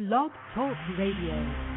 [0.00, 1.69] Blog Talk Radio.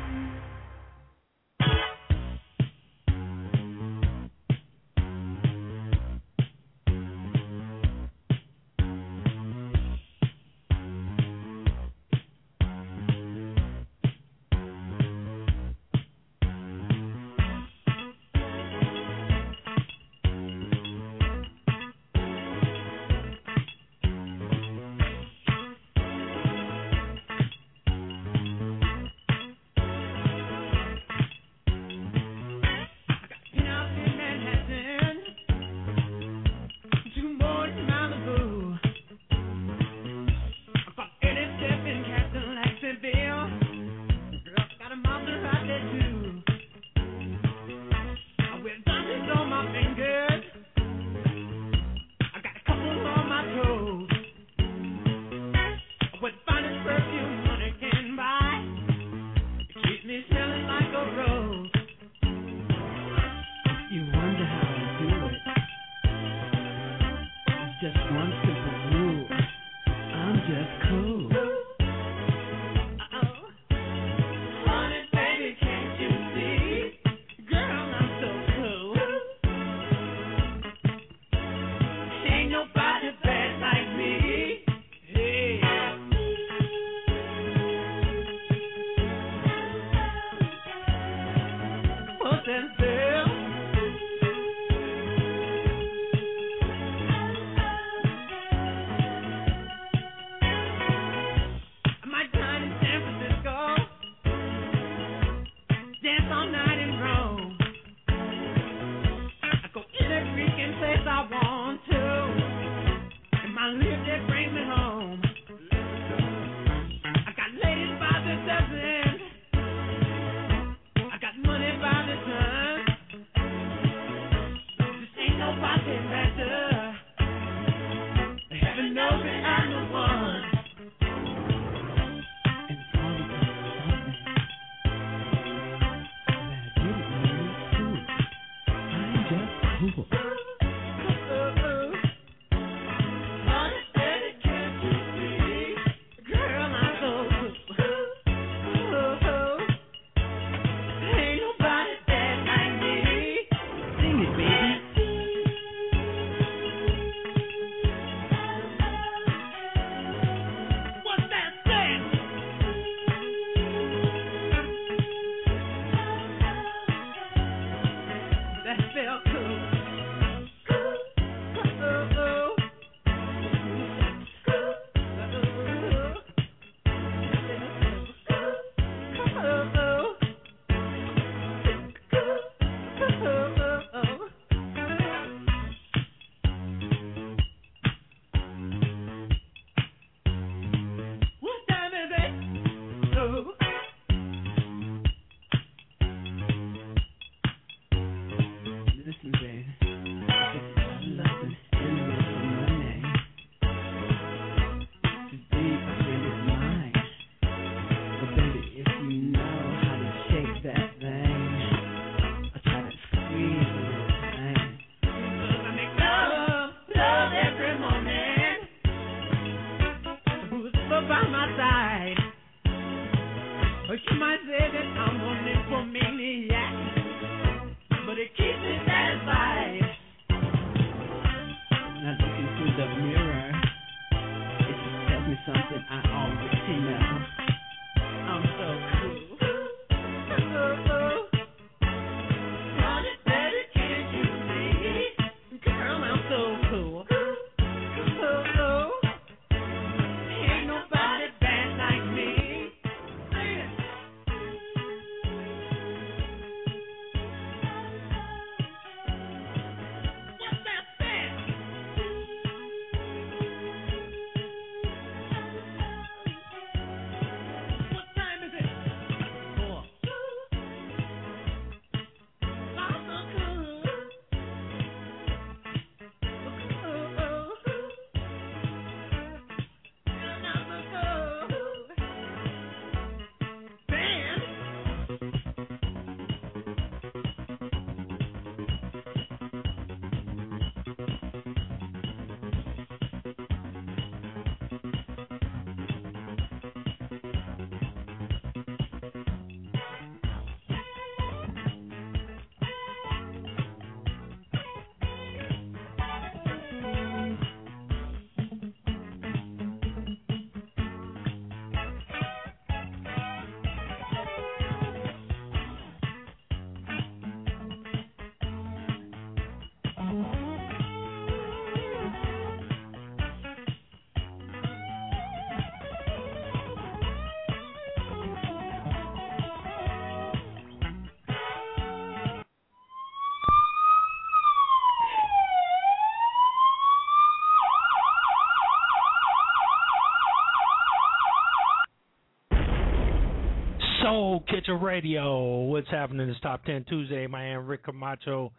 [344.13, 345.61] Soul Kitchen Radio.
[345.63, 347.25] What's happening this Top 10 Tuesday?
[347.25, 348.51] My name Rick Camacho.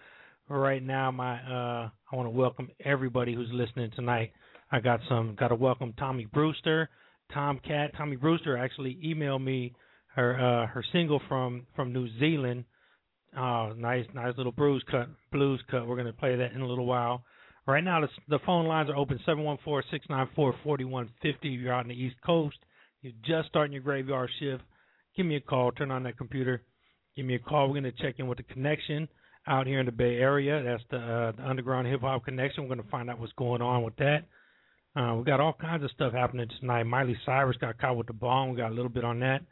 [0.48, 4.32] Right now, my uh, I want to welcome everybody who's listening tonight.
[4.72, 6.90] I got some got to welcome Tommy Brewster,
[7.32, 7.92] Tomcat.
[7.96, 9.74] Tommy Brewster actually emailed me
[10.16, 12.64] her uh, her single from from New Zealand.
[13.38, 15.86] Uh, nice nice little blues cut blues cut.
[15.86, 17.22] We're gonna play that in a little while.
[17.64, 21.08] Right now, the, the phone lines are open 714-694-4150.
[21.22, 22.56] If you're out on the East Coast,
[23.02, 24.64] you're just starting your graveyard shift
[25.16, 25.72] give me a call.
[25.72, 26.62] Turn on that computer.
[27.16, 27.68] Give me a call.
[27.68, 29.08] We're going to check in with the connection
[29.46, 30.62] out here in the Bay Area.
[30.62, 32.64] That's the, uh, the Underground Hip Hop Connection.
[32.64, 34.24] We're going to find out what's going on with that.
[34.96, 36.84] Uh, we got all kinds of stuff happening tonight.
[36.84, 38.50] Miley Cyrus got caught with the bomb.
[38.50, 39.42] We got a little bit on that.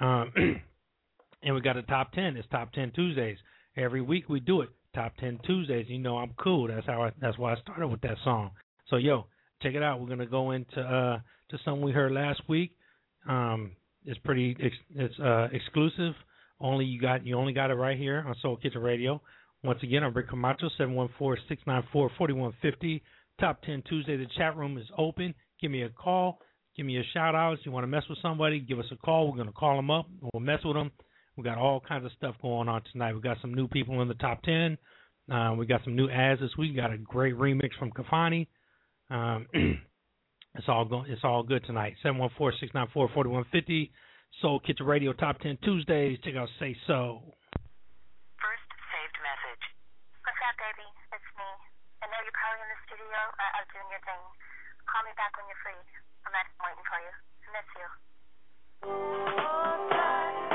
[0.00, 0.32] Um,
[1.42, 2.36] and we got a top 10.
[2.36, 3.38] It's top 10 Tuesdays.
[3.76, 4.70] Every week we do it.
[4.94, 5.86] Top 10 Tuesdays.
[5.88, 6.68] You know I'm cool.
[6.68, 8.50] That's how I, that's why I started with that song.
[8.88, 9.26] So yo,
[9.62, 10.00] check it out.
[10.00, 11.18] We're going to go into uh
[11.50, 12.72] to something we heard last week.
[13.28, 13.72] Um
[14.08, 14.56] it's pretty
[14.94, 16.14] it's uh, exclusive.
[16.60, 19.20] Only you got you only got it right here on Soul Kitchen Radio.
[19.62, 23.02] Once again, I'm Rick Camacho, 714-694-4150.
[23.40, 24.16] Top 10 Tuesday.
[24.16, 25.34] The chat room is open.
[25.60, 26.40] Give me a call.
[26.76, 27.54] Give me a shout out.
[27.54, 29.28] If you want to mess with somebody, give us a call.
[29.28, 30.06] We're going to call them up.
[30.22, 30.92] We'll mess with them.
[31.36, 33.14] We got all kinds of stuff going on tonight.
[33.14, 34.78] We got some new people in the top 10.
[35.30, 36.70] Uh, we got some new ads this week.
[36.70, 38.46] We got a great remix from Kafani.
[39.10, 39.46] Um,
[40.58, 41.06] It's all going.
[41.08, 41.94] It's all good tonight.
[42.04, 43.90] 714-694-4150.
[44.42, 46.18] Soul Kitchen Radio Top 10 Tuesdays.
[46.24, 47.22] Check out Say So.
[47.54, 49.64] First saved message.
[50.26, 50.82] What's up, baby?
[51.14, 51.46] It's me.
[52.02, 54.18] I know you're probably in the studio uh, out doing your thing.
[54.90, 55.78] Call me back when you're free.
[56.26, 57.14] I'm waiting for you.
[57.38, 57.86] I miss you.
[58.82, 60.47] when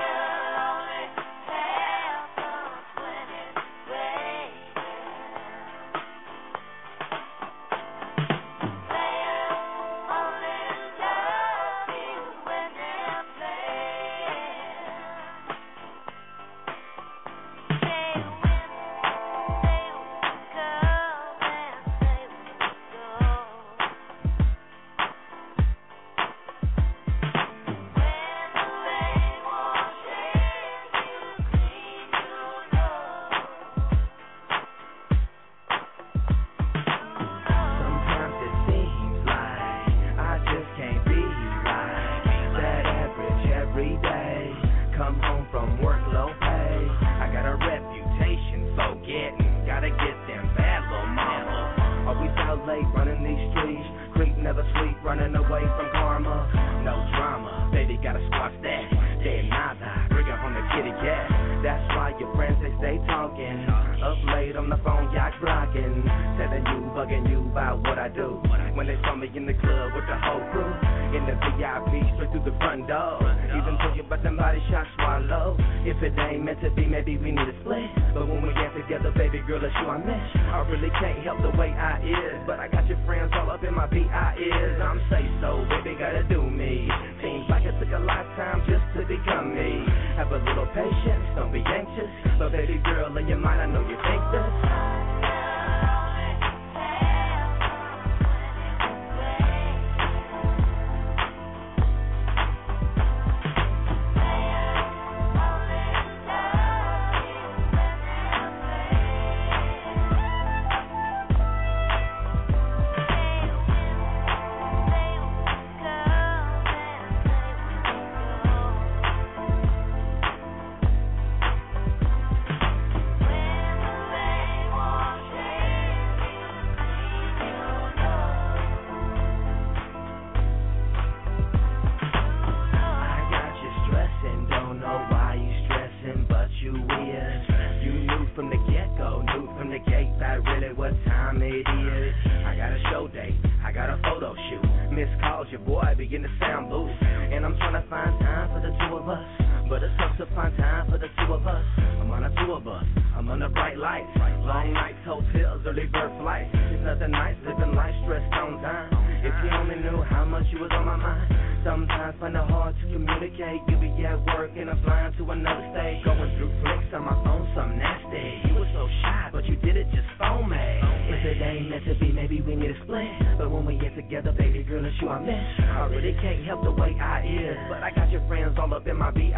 [171.63, 173.07] ain't meant to be, maybe we need a split.
[173.37, 175.35] But when we get together, baby girl, it's you I miss.
[175.59, 178.87] I really can't help the way I is, but I got your friends all up
[178.87, 179.33] in my BIs.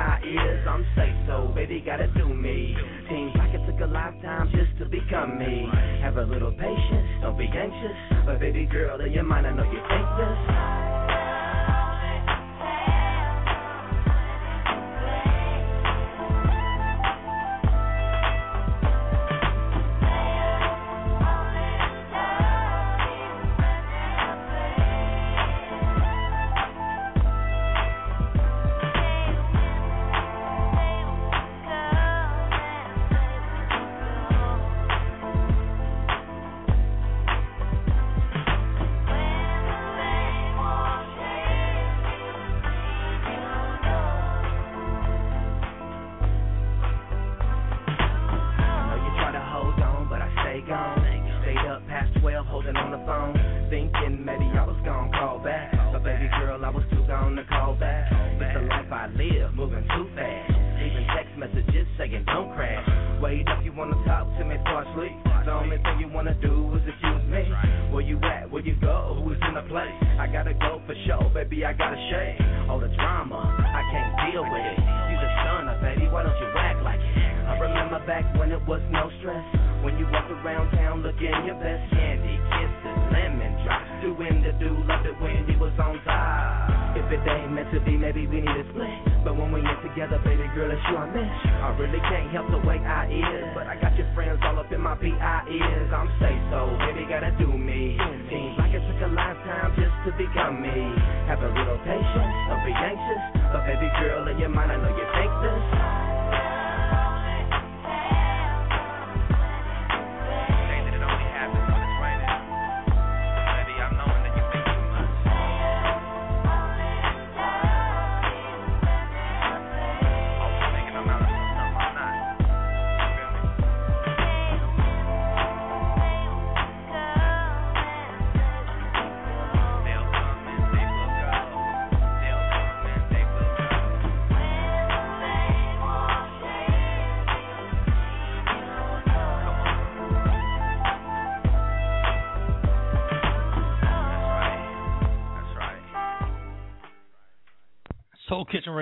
[0.67, 2.75] I'm safe, so, baby, gotta do me.
[3.10, 5.67] Team like it took a lifetime just to become me.
[6.01, 8.25] Have a little patience, don't be anxious.
[8.25, 10.84] But baby girl, in your mind, I know you think this.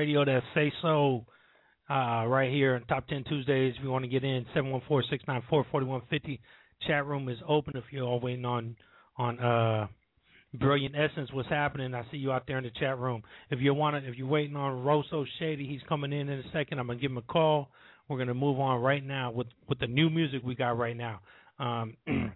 [0.04, 1.26] Radio that say so
[1.90, 3.74] uh, right here on Top 10 Tuesdays.
[3.78, 6.40] If you want to get in, 714-694-4150.
[6.86, 8.76] Chat room is open if you're all waiting on
[9.18, 9.88] on uh,
[10.56, 11.30] Brilliant Essence.
[11.32, 11.96] What's happening?
[11.96, 13.24] I see you out there in the chat room.
[13.50, 16.52] If you want to, if you're waiting on Rosso Shady, he's coming in in a
[16.52, 16.80] second.
[16.80, 17.70] I'm gonna give him a call.
[18.10, 21.22] We're gonna move on right now with with the new music we got right now.
[21.60, 21.96] Um,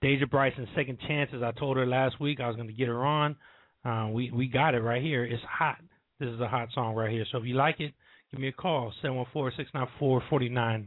[0.00, 1.42] Deja Bryson, Second Chances.
[1.42, 3.36] I told her last week I was gonna get her on.
[3.84, 5.24] Uh, we we got it right here.
[5.24, 5.76] It's hot.
[6.22, 7.26] This is a hot song right here.
[7.32, 7.92] So if you like it,
[8.30, 10.86] give me a call, 714-694-49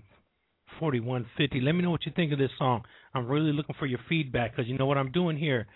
[0.79, 1.59] 4150.
[1.59, 2.83] Let me know what you think of this song.
[3.13, 5.67] I'm really looking for your feedback because you know what I'm doing here.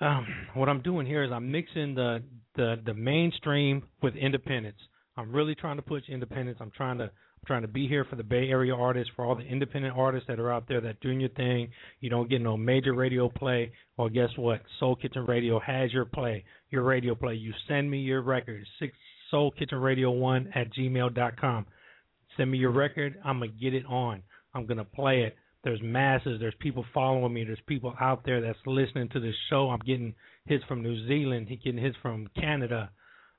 [0.00, 0.24] Um,
[0.54, 2.22] what I'm doing here is I'm mixing the,
[2.54, 4.78] the the mainstream with independence.
[5.16, 6.58] I'm really trying to push independence.
[6.60, 9.34] I'm trying to I'm trying to be here for the Bay Area artists, for all
[9.34, 11.70] the independent artists that are out there that doing your thing.
[12.00, 13.72] You don't get no major radio play.
[13.96, 14.60] Well, guess what?
[14.78, 17.34] Soul Kitchen Radio has your play your radio play.
[17.34, 18.94] You send me your record, six
[19.30, 21.66] Soul Kitchen Radio One at gmail dot com.
[22.36, 23.16] Send me your record.
[23.24, 24.22] I'm gonna get it on.
[24.54, 25.36] I'm gonna play it.
[25.62, 26.40] There's masses.
[26.40, 27.44] There's people following me.
[27.44, 29.70] There's people out there that's listening to this show.
[29.70, 30.14] I'm getting
[30.46, 31.48] hits from New Zealand.
[31.48, 32.90] He getting hits from Canada.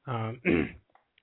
[0.05, 0.39] Um,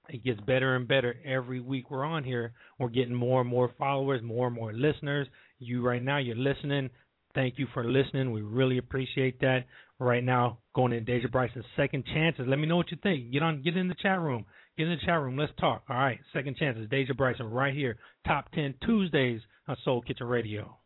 [0.09, 2.53] it gets better and better every week we're on here.
[2.79, 5.27] We're getting more and more followers, more and more listeners.
[5.59, 6.91] You right now, you're listening.
[7.35, 8.33] Thank you for listening.
[8.33, 9.67] We really appreciate that
[9.99, 12.47] right now going in Deja Bryson's second chances.
[12.49, 13.33] Let me know what you think.
[13.33, 14.47] Get on, get in the chat room.
[14.77, 15.37] Get in the chat room.
[15.37, 15.83] Let's talk.
[15.91, 16.89] All right, second chances.
[16.89, 17.97] Deja Bryson right here.
[18.27, 20.79] Top ten Tuesdays on Soul Kitchen Radio.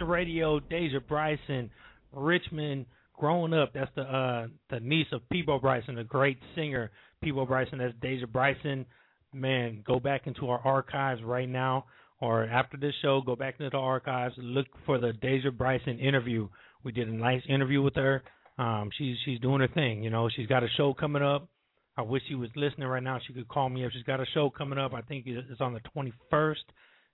[0.00, 1.70] Soul Radio, Deja Bryson,
[2.12, 2.86] Richmond,
[3.16, 3.72] growing up.
[3.74, 6.90] That's the uh the niece of Peabo Bryson, a great singer.
[7.22, 8.86] Peabo Bryson, that's Deja Bryson.
[9.32, 11.84] Man, go back into our archives right now
[12.20, 16.48] or after this show, go back into the archives, look for the Deja Bryson interview.
[16.84, 18.22] We did a nice interview with her.
[18.58, 20.02] Um, she's she's doing her thing.
[20.02, 21.48] You know, she's got a show coming up.
[21.96, 23.18] I wish she was listening right now.
[23.26, 23.92] She could call me up.
[23.92, 24.94] She's got a show coming up.
[24.94, 26.54] I think it's on the 21st.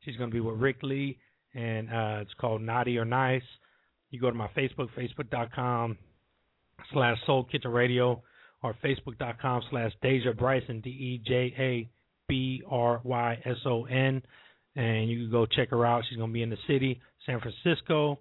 [0.05, 1.19] She's going to be with Rick Lee,
[1.57, 3.43] and uh, it's called Naughty or Nice.
[4.11, 5.99] You go to my Facebook, facebook.com
[6.93, 8.23] slash Soul Kitchen Radio,
[8.63, 11.91] or facebook.com slash Deja Bryson, D E J A
[12.29, 14.23] B R Y S O N
[14.77, 16.05] and you can go check her out.
[16.09, 18.21] She's going to be in the city, San Francisco,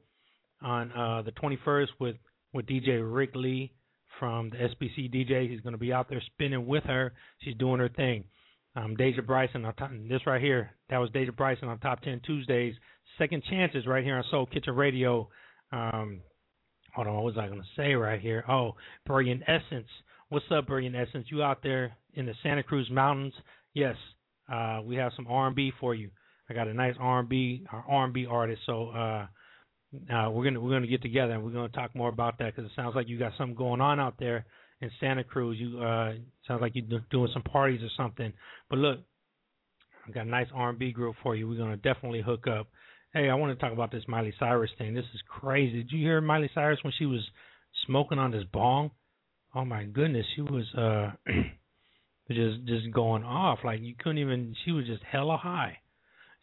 [0.61, 2.15] on uh, the 21st with
[2.53, 3.73] with DJ Rick Lee
[4.17, 5.49] from the SBC DJ.
[5.49, 7.13] He's going to be out there spinning with her.
[7.39, 8.23] She's doing her thing.
[8.77, 9.65] Um, Deja Bryson,
[10.09, 12.75] this right here, that was Deja Bryson on Top 10 Tuesdays.
[13.17, 15.29] Second Chances right here on Soul Kitchen Radio.
[15.71, 16.21] Um,
[16.93, 18.43] hold on, what was I going to say right here?
[18.49, 18.73] Oh,
[19.05, 19.87] Brilliant Essence.
[20.29, 21.27] What's up, Brilliant Essence?
[21.29, 23.33] You out there in the Santa Cruz Mountains?
[23.73, 23.95] Yes,
[24.51, 26.09] uh, we have some R&B for you.
[26.49, 28.61] I got a nice R&B R&B artist.
[28.65, 29.27] So uh,
[30.13, 32.69] uh, we're gonna we're gonna get together and we're gonna talk more about that because
[32.69, 34.45] it sounds like you got something going on out there
[34.81, 35.57] in Santa Cruz.
[35.59, 36.13] You uh,
[36.47, 38.31] sounds like you're doing some parties or something.
[38.69, 38.99] But look,
[40.07, 41.47] I got a nice R&B group for you.
[41.47, 42.67] We're gonna definitely hook up.
[43.15, 44.93] Hey, I want to talk about this Miley Cyrus thing.
[44.93, 45.77] This is crazy.
[45.77, 47.21] Did you hear Miley Cyrus when she was
[47.87, 48.91] smoking on this bong?
[49.55, 51.11] Oh my goodness, she was uh
[52.29, 54.53] just just going off like you couldn't even.
[54.65, 55.79] She was just hella high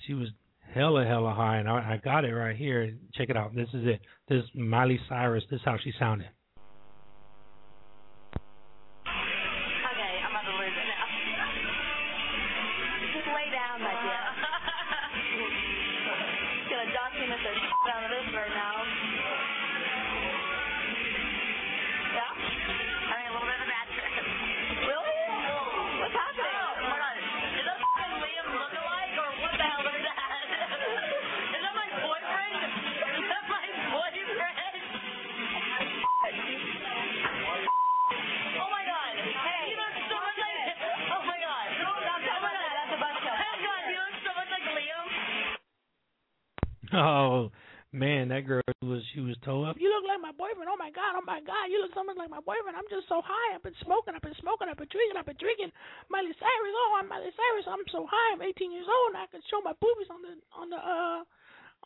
[0.06, 0.28] she was
[0.74, 2.94] hella hella high, and I, I got it right here.
[3.14, 3.54] Check it out.
[3.54, 4.00] This is it.
[4.28, 5.44] This Miley Cyrus.
[5.50, 6.28] This is how she sounded.
[52.92, 53.56] just so high.
[53.56, 54.12] I've been smoking.
[54.12, 54.68] I've been smoking.
[54.68, 55.16] I've been drinking.
[55.16, 55.72] I've been drinking
[56.12, 56.76] Miley Cyrus.
[56.76, 57.64] Oh, I'm Miley Cyrus.
[57.64, 58.36] I'm so high.
[58.36, 59.16] I'm 18 years old.
[59.16, 61.20] And I can show my boobies on the on the uh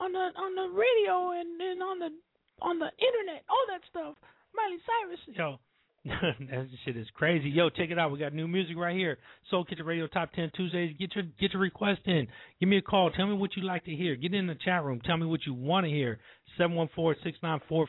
[0.03, 2.11] on the on the radio and and on the
[2.59, 3.47] on the internet.
[3.47, 4.19] All that stuff.
[4.51, 5.23] Miley Cyrus.
[5.31, 5.63] Yo.
[6.07, 7.51] that shit is crazy.
[7.51, 8.13] Yo, check it out.
[8.13, 9.19] We got new music right here.
[9.51, 10.95] Soul Kitchen Radio Top Ten Tuesdays.
[10.99, 12.29] Get your get your request in.
[12.61, 13.11] Give me a call.
[13.11, 14.15] Tell me what you like to hear.
[14.15, 15.01] Get in the chat room.
[15.05, 16.19] Tell me what you want to hear.
[16.59, 17.89] 714 694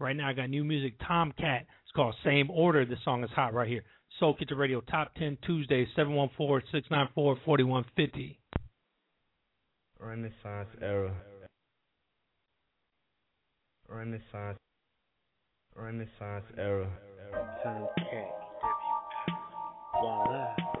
[0.00, 0.94] Right now I got new music.
[1.06, 1.62] Tomcat.
[1.62, 2.84] It's called Same Order.
[2.84, 3.82] This song is hot right here.
[4.18, 5.88] Soul Kitchen Radio Top Ten Tuesdays.
[5.94, 8.38] Seven one four six nine four forty one fifty.
[9.98, 11.14] Renaissance era.
[13.88, 14.58] Renaissance
[15.76, 16.88] Renaissance era.
[17.62, 18.24] Sound K.
[20.00, 20.73] Voila.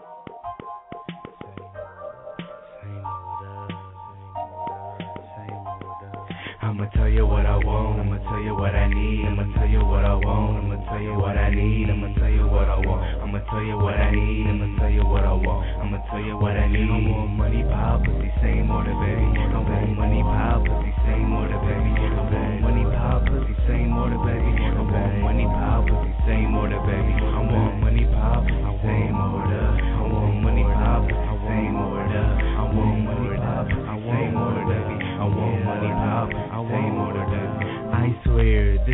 [6.84, 9.80] I'ma tell you what I want, I'ma tell you what I need, I'ma tell you
[9.80, 13.00] what I want, I'ma tell you what I need, I'ma tell you what I want,
[13.24, 16.36] I'ma tell you what I need, I'ma tell you what I want, I'ma tell you
[16.36, 16.84] what I need.
[16.84, 19.24] I want money, power, pussy, same order, baby.
[19.32, 21.88] I want money, power, pussy, same order, baby.
[21.88, 24.52] I want money, power, pussy, same order, baby.
[24.52, 27.12] I want money, power, pussy, same order, baby.
[27.16, 27.63] I want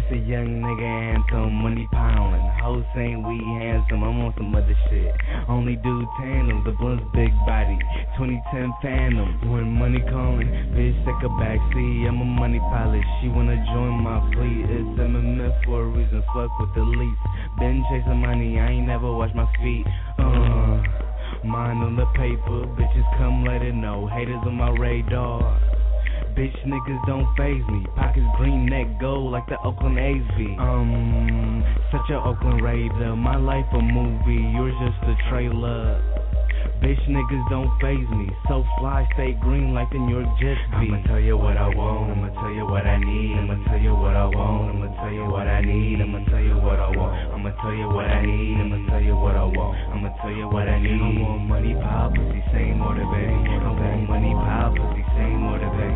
[0.00, 2.40] this a young nigga anthem, money piling.
[2.62, 5.12] Hoes saying we handsome, I'm on some other shit.
[5.48, 7.76] Only do tandem, the blunt's big body.
[8.16, 12.08] 2010 Phantom, when money calling, bitch take a backseat.
[12.08, 14.64] I'm a money pilot, she wanna join my fleet.
[14.68, 17.20] It's MMF for a reason, fuck with the least.
[17.58, 19.86] Been chasing money, I ain't never washed my feet.
[20.18, 20.80] Uh,
[21.44, 24.06] mind on the paper, bitches come let it know.
[24.06, 25.79] Haters on my radar.
[26.36, 27.86] Bitch niggas don't faze me.
[27.96, 30.56] Pockets green, neck gold like the Oakland A's be.
[30.58, 33.16] Um, such a Oakland Raider.
[33.16, 36.00] My life a movie, yours just a trailer.
[36.80, 38.30] Bitch niggas don't faze me.
[38.48, 40.88] So fly, stay green like the New York Jets be.
[40.88, 42.16] I'ma tell you what I want.
[42.16, 43.36] I'ma tell you what I need.
[43.36, 44.72] I'ma tell you what I want.
[44.72, 46.00] I'ma tell you what I need.
[46.00, 47.12] I'ma tell you what I want.
[47.36, 48.56] I'ma tell you what I need.
[48.64, 49.76] I'ma tell you what I want.
[49.92, 50.96] I'ma tell you what I need.
[50.96, 53.28] I want money, power, pussy, same order, baby.
[53.28, 55.89] I want money, power, pussy, same order, baby.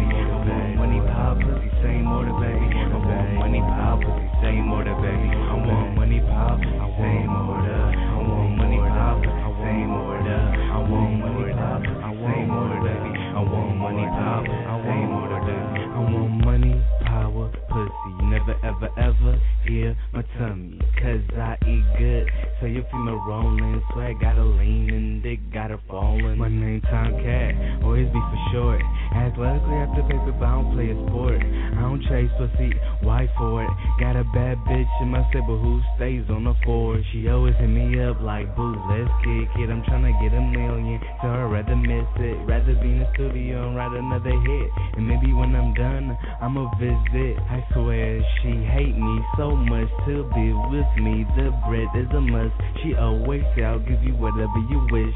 [0.94, 2.70] Money, power, pussy, same order, baby.
[2.70, 5.26] I want money, power, pussy, same order, baby.
[5.26, 7.82] I want money, power, pussy, same order.
[7.90, 10.38] I want money, power, pussy, same order.
[10.70, 13.10] I want money, power, pussy, same order, baby.
[13.10, 14.46] I want money, power,
[14.86, 15.82] same order, baby.
[15.82, 18.10] I want money, power, pussy.
[18.22, 19.34] Never ever ever
[19.66, 22.30] hear my tummy, cause I eat good.
[22.60, 26.38] So you feel me rolling, swag gotta lean and dick got a falling.
[26.38, 28.82] My name Tom Cat, always be for short.
[29.14, 31.40] Athletically after paper, but I don't play a sport.
[31.40, 32.72] I don't chase pussy,
[33.02, 33.70] why for it?
[34.00, 37.00] Got a bad bitch in my stable who stays on the floor.
[37.12, 39.70] She always hit me up like, boo, let's kick it.
[39.70, 42.36] I'm tryna get a million, so I'd rather miss it.
[42.46, 44.68] Rather be in the studio and write another hit.
[44.96, 47.38] And maybe when I'm done, I'ma visit.
[47.48, 51.26] I swear she hate me so much to be with me.
[51.36, 52.54] The bread is a must.
[52.82, 55.14] She always say I'll give you whatever you wish.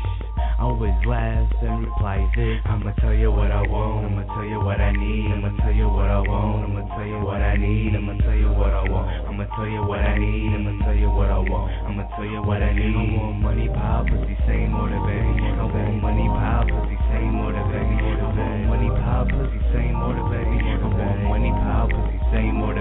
[0.58, 2.58] Always laughs and reply this.
[2.66, 4.10] I'ma tell you what I want.
[4.10, 5.30] I'ma tell you what I need.
[5.30, 6.66] I'ma tell you what I want.
[6.66, 7.94] I'ma tell you what I need.
[7.94, 9.06] I'ma tell you what I want.
[9.28, 10.54] I'ma tell you what I need.
[10.58, 11.70] I'ma tell you what I want.
[11.86, 12.90] I'ma tell you what I need.
[12.90, 15.46] I want money, power, pussy, same order, baby.
[15.46, 17.94] I want money, power, pussy, same order, baby.
[18.02, 20.58] I want money, power, pussy, same order, baby.
[20.58, 22.77] I want money, power, pussy, same order,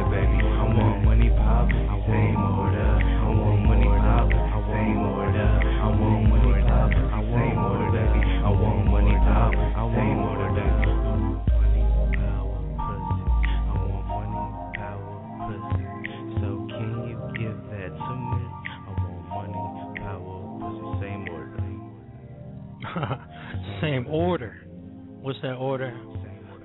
[2.07, 2.87] same order.
[2.87, 4.31] I want money, power,
[4.71, 5.43] same order.
[5.43, 6.95] I want money, power,
[7.27, 8.23] same order, baby.
[8.23, 9.51] I want money, power,
[9.91, 10.87] same order, baby.
[11.51, 11.83] Money,
[12.15, 13.23] power, pussy.
[13.43, 14.39] I want money,
[14.79, 15.15] power,
[15.51, 15.83] pussy.
[16.39, 18.41] So can you give that to me?
[18.47, 19.63] I want money,
[19.99, 21.59] power, pussy, same order.
[23.81, 24.55] Same order.
[25.21, 25.93] What's that order?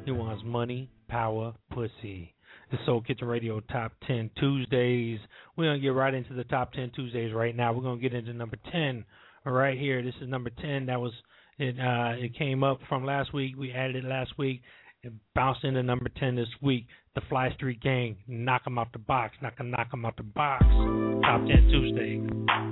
[0.05, 2.35] He wants money, power, pussy.
[2.73, 5.21] The Soul Kitchen Radio Top 10 Tuesdays.
[5.57, 7.73] We're going to get right into the Top 10 Tuesdays right now.
[7.75, 9.05] We're going to get into number 10
[9.45, 10.03] right here.
[10.03, 10.87] This is number 10.
[10.87, 11.13] That was
[11.59, 13.57] it uh it came up from last week.
[13.59, 14.63] We added it last week.
[15.03, 16.87] It bounced into number 10 this week.
[17.15, 18.17] The Fly Street Gang.
[18.27, 19.37] Knock 'em out the box.
[19.43, 20.65] Knock 'em knock 'em out the box.
[20.65, 22.72] Top 10 Tuesday.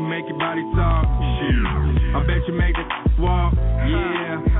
[0.00, 1.06] Make your body talk.
[1.38, 2.14] Shit.
[2.14, 2.86] I bet you make it
[3.20, 3.54] walk.
[3.54, 4.53] Yeah.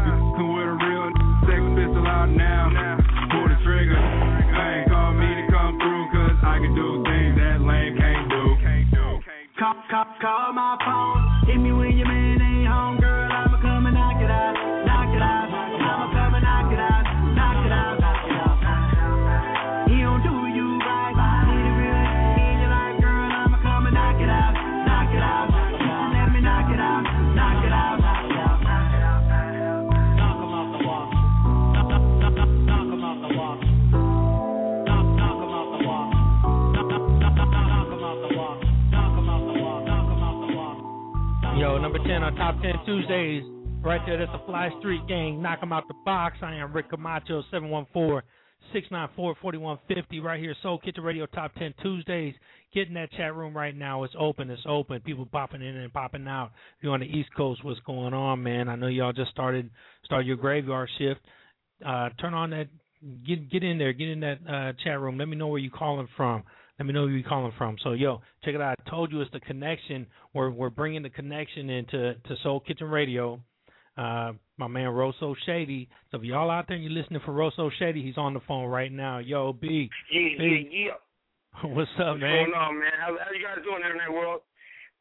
[42.65, 43.43] 10 Top 10 Tuesdays.
[43.83, 45.43] Right there, that's the Fly Street Gang.
[45.43, 46.39] Knock 'em out the box.
[46.41, 48.23] I am Rick Camacho, 714
[48.73, 50.21] 694 4150.
[50.21, 52.35] Right here, Soul Kitchen Radio Top 10 Tuesdays.
[52.73, 54.05] Get in that chat room right now.
[54.05, 54.49] It's open.
[54.51, 55.03] It's open.
[55.03, 56.53] People popping in and popping out.
[56.79, 58.71] If you're on the East Coast, what's going on, man?
[58.71, 59.69] I know y'all just started
[60.05, 61.21] start your graveyard shift.
[61.85, 62.69] Uh, turn on that.
[63.27, 63.93] Get get in there.
[63.93, 65.19] Get in that uh, chat room.
[65.19, 66.45] Let me know where you calling from.
[66.79, 67.77] Let me know where you calling from.
[67.83, 68.77] So, yo, check it out.
[68.85, 70.07] I told you it's the connection.
[70.33, 73.41] We're we're bringing the connection into to Soul Kitchen Radio.
[73.97, 75.89] Uh, my man Rosso Shady.
[76.11, 78.67] So if y'all out there and you're listening for Rosso Shady, he's on the phone
[78.67, 79.19] right now.
[79.19, 80.91] Yo, B, Yeah, yeah, B, yeah.
[81.71, 82.47] what's up, What's man?
[82.47, 82.91] going on, man?
[83.01, 84.41] How, how you guys doing, internet world?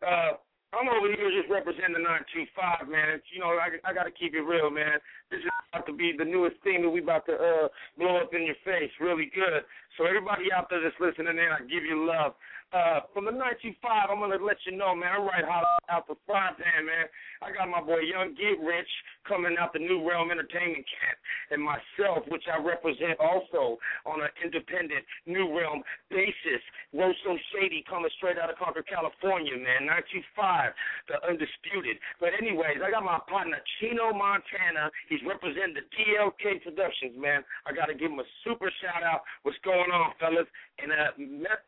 [0.06, 0.34] Uh,
[0.74, 3.22] I'm over here just representing the 925, man.
[3.22, 4.98] It's, you know, I, I got to keep it real, man.
[5.30, 8.34] This is about to be the newest thing that we about to uh, blow up
[8.34, 9.62] in your face, really good.
[9.98, 12.34] So everybody out there that's listening in, I give you love.
[12.74, 15.14] Uh, from the 925, I'm gonna let you know, man.
[15.14, 15.62] I'm right hot
[15.94, 17.06] out the frying man.
[17.46, 18.90] I got my boy Young Get Rich
[19.30, 21.18] coming out the New Realm Entertainment Camp,
[21.54, 23.78] and myself, which I represent also
[24.10, 26.66] on an independent New Realm basis.
[26.98, 29.86] Rosso Shady coming straight out of Concord, California, man.
[30.34, 30.74] 925,
[31.14, 32.02] the undisputed.
[32.18, 34.90] But anyways, I got my partner Chino Montana.
[35.14, 37.46] He's representing the DLK Productions, man.
[37.70, 39.22] I gotta give him a super shout out.
[39.46, 40.50] What's going on, fellas?
[40.82, 41.14] And uh,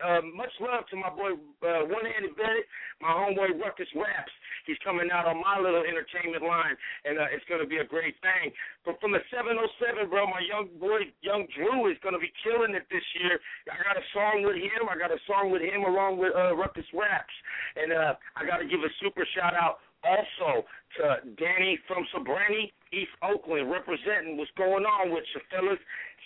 [0.02, 2.66] uh much love to my boy uh, One Handed Bennett,
[2.98, 4.34] my homeboy Ruckus Raps.
[4.66, 6.74] He's coming out on my little entertainment line,
[7.06, 8.50] and uh, it's going to be a great thing.
[8.82, 12.74] But from the 707, bro, my young boy, Young Drew, is going to be killing
[12.74, 13.38] it this year.
[13.70, 14.90] I got a song with him.
[14.90, 17.36] I got a song with him along with uh, Ruckus Raps.
[17.78, 20.66] And uh, I got to give a super shout out also
[20.98, 21.04] to
[21.36, 25.80] Danny from Sobrani, East Oakland, representing what's going on with you, fellas.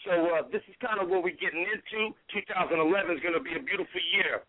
[0.06, 2.14] So uh, this is kind of what we're getting into.
[2.33, 4.42] 2011 is going to be a beautiful year.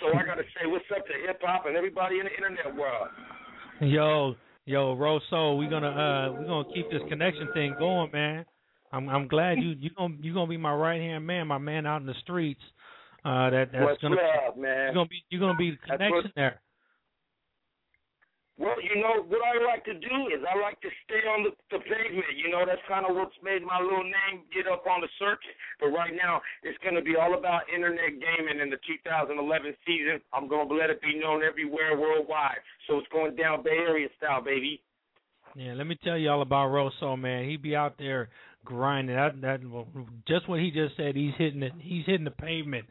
[0.00, 2.74] So I got to say what's up to hip hop and everybody in the internet
[2.74, 3.08] world.
[3.80, 8.46] Yo, yo, Rosso, we're gonna uh we're gonna keep this connection thing going, man.
[8.90, 11.84] I'm I'm glad you you gonna you gonna be my right hand man, my man
[11.84, 12.60] out in the streets.
[13.24, 14.16] Uh, that that's What's gonna
[14.48, 14.86] up, man?
[14.86, 16.60] you're gonna be you're gonna be the connection there.
[18.56, 21.52] Well, you know what I like to do is I like to stay on the,
[21.68, 22.40] the pavement.
[22.40, 25.52] You know that's kind of what's made my little name get up on the circuit.
[25.76, 29.36] But right now it's going to be all about internet gaming in the 2011
[29.84, 30.24] season.
[30.32, 32.64] I'm going to let it be known everywhere worldwide.
[32.88, 34.80] So it's going down Bay Area style, baby.
[35.52, 37.44] Yeah, let me tell you all about Rosso, man.
[37.48, 38.28] He be out there
[38.64, 39.16] grinding.
[39.16, 39.60] That that
[40.26, 41.16] just what he just said.
[41.16, 41.72] He's hitting it.
[41.80, 42.86] He's hitting the pavement.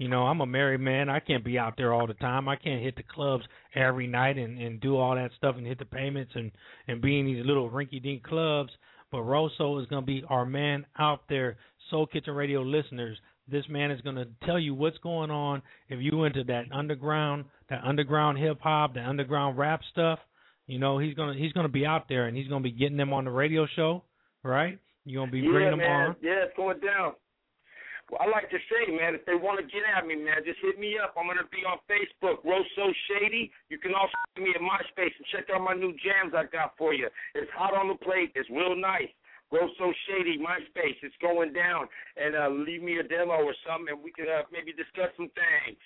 [0.00, 1.10] You know, I'm a married man.
[1.10, 2.48] I can't be out there all the time.
[2.48, 5.78] I can't hit the clubs every night and and do all that stuff and hit
[5.78, 6.50] the payments and
[6.88, 8.72] and be in these little rinky-dink clubs.
[9.12, 11.58] But Rosso is going to be our man out there.
[11.90, 15.60] Soul Kitchen Radio listeners, this man is going to tell you what's going on.
[15.90, 20.18] If you into that underground, that underground hip hop, that underground rap stuff,
[20.66, 23.12] you know he's gonna he's gonna be out there and he's gonna be getting them
[23.12, 24.02] on the radio show,
[24.42, 24.78] right?
[25.04, 26.06] You're gonna be yeah, bringing them man.
[26.06, 26.16] on.
[26.22, 27.12] Yeah, it's going down.
[28.18, 30.78] I like to say, man, if they want to get at me, man, just hit
[30.78, 31.14] me up.
[31.14, 33.52] I'm to be on Facebook, Rosso Shady.
[33.70, 36.74] You can also see me at MySpace and check out my new jams I got
[36.76, 37.06] for you.
[37.34, 38.32] It's hot on the plate.
[38.34, 39.10] It's real nice.
[39.52, 40.98] Rosso Shady, MySpace.
[41.02, 41.86] It's going down.
[42.16, 45.30] And uh, leave me a demo or something, and we can uh, maybe discuss some
[45.34, 45.78] things.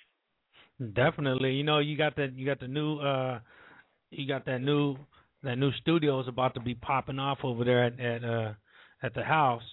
[0.93, 1.53] Definitely.
[1.53, 3.39] You know, you got that you got the new uh
[4.11, 4.97] you got that new
[5.43, 8.53] that new studio is about to be popping off over there at at uh
[9.01, 9.63] at the house.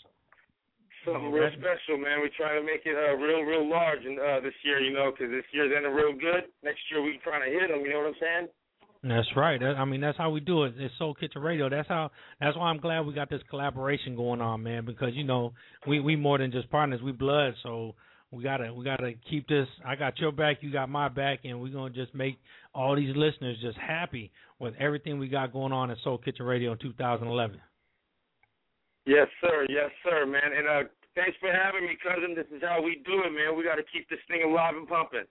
[1.04, 2.20] Something real special, man.
[2.20, 5.10] We're trying to make it uh, real, real large and uh, this year, you know,
[5.10, 6.46] because this year's ending real good.
[6.62, 7.80] Next year, we're trying to hit them.
[7.82, 8.48] You know what I'm saying?
[9.02, 9.58] That's right.
[9.58, 10.74] That, I mean, that's how we do it.
[10.78, 11.68] It's Soul Kitchen Radio.
[11.68, 12.10] That's how.
[12.40, 14.84] That's why I'm glad we got this collaboration going on, man.
[14.84, 15.54] Because you know,
[15.88, 17.00] we we more than just partners.
[17.02, 17.54] We blood.
[17.64, 17.96] So
[18.30, 19.66] we gotta we gotta keep this.
[19.84, 20.58] I got your back.
[20.60, 22.38] You got my back, and we're gonna just make
[22.74, 26.72] all these listeners just happy with everything we got going on at Soul Kitchen Radio
[26.72, 27.60] in 2011.
[29.06, 29.66] Yes, sir.
[29.68, 30.50] Yes, sir, man.
[30.56, 32.34] And uh, thanks for having me, cousin.
[32.34, 33.56] This is how we do it, man.
[33.56, 35.26] We got to keep this thing alive and pumping.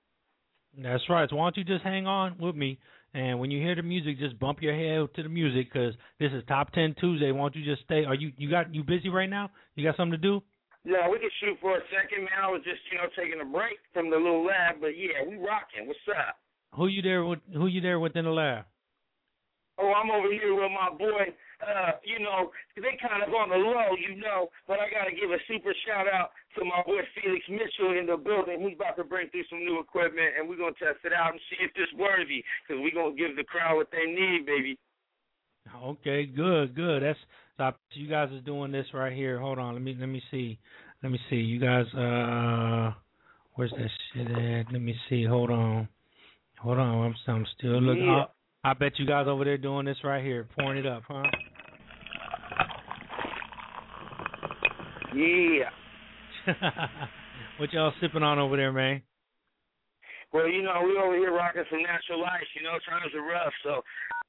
[0.77, 1.29] That's right.
[1.29, 2.79] So why don't you just hang on with me,
[3.13, 6.31] And when you hear the music, just bump your head to the music because this
[6.31, 7.31] is Top Ten Tuesday.
[7.31, 8.05] Why don't you just stay?
[8.05, 9.51] Are you you got you busy right now?
[9.75, 10.41] You got something to do?
[10.83, 12.39] Yeah, we can shoot for a second, man.
[12.41, 15.35] I was just you know taking a break from the little lab, but yeah, we
[15.35, 15.87] rocking.
[15.87, 16.39] What's up?
[16.75, 17.39] Who you there with?
[17.53, 18.65] Who you there within the lab?
[19.77, 21.35] Oh, I'm over here with my boy.
[21.61, 25.13] Uh, you know, they kind of on the low, you know, but I got to
[25.13, 28.65] give a super shout out to my boy Felix Mitchell in the building.
[28.65, 31.37] He's about to bring through some new equipment, and we're going to test it out
[31.37, 34.49] and see if it's worthy, because we're going to give the crowd what they need,
[34.49, 34.73] baby.
[35.69, 37.03] Okay, good, good.
[37.03, 37.19] That's
[37.53, 37.77] stop.
[37.93, 39.39] You guys are doing this right here.
[39.39, 40.57] Hold on, let me let me see.
[41.03, 41.35] Let me see.
[41.35, 42.97] You guys, uh,
[43.53, 44.73] where's that shit at?
[44.73, 45.23] Let me see.
[45.23, 45.87] Hold on,
[46.59, 47.05] hold on.
[47.05, 48.05] I'm I'm still looking.
[48.05, 48.25] Yeah.
[48.63, 51.23] I, I bet you guys over there doing this right here, pouring it up, huh?
[55.15, 55.69] Yeah.
[57.57, 59.01] what y'all sipping on over there, man?
[60.33, 62.47] Well, you know, we over here rocking some natural ice.
[62.55, 63.81] You know, times are rough, so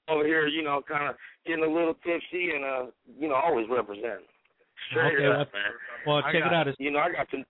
[0.09, 1.15] over here, you know, kind of
[1.47, 2.87] getting a little tipsy and uh,
[3.19, 4.27] you know, always representing.
[4.91, 5.73] Straight Okay, up, well- man.
[6.07, 6.67] well, check it out.
[6.69, 7.45] It's- You know, I got some.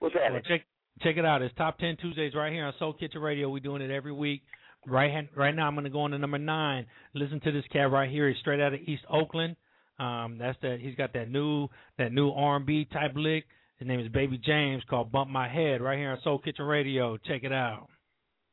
[0.00, 0.32] What's that?
[0.32, 0.62] Well, check
[1.02, 1.42] check it out.
[1.42, 3.48] It's Top Ten Tuesdays right here on Soul Kitchen Radio.
[3.48, 4.42] We're doing it every week.
[4.86, 6.84] Right hand, right now, I'm going to go on to number nine.
[7.14, 8.28] Listen to this cat right here.
[8.28, 9.56] He's straight out of East Oakland.
[9.98, 10.78] Um, that's that.
[10.80, 11.68] He's got that new
[11.98, 13.44] that new R&B type lick.
[13.76, 17.16] His name is Baby James, called "Bump My Head." Right here on Soul Kitchen Radio.
[17.18, 17.88] Check it out.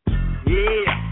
[0.08, 1.12] Yeah.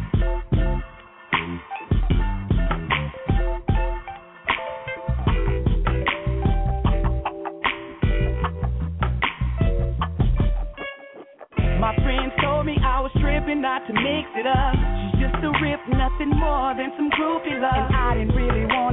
[11.79, 14.75] My friends told me I was tripping not to mix it up.
[14.75, 17.71] She's just a rip, nothing more than some groupie love.
[17.71, 18.88] And I didn't really wanna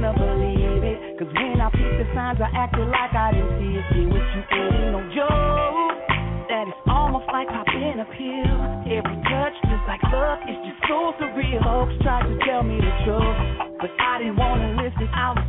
[2.17, 3.85] Signs, I acted like I didn't see it.
[3.93, 5.97] See what you ain't no joke.
[6.49, 8.57] That is almost like popping a pill.
[8.89, 11.61] Every touch feels like love, it's just so surreal.
[11.61, 13.37] Folks tried to tell me the truth,
[13.77, 15.05] but I didn't wanna listen.
[15.13, 15.46] I was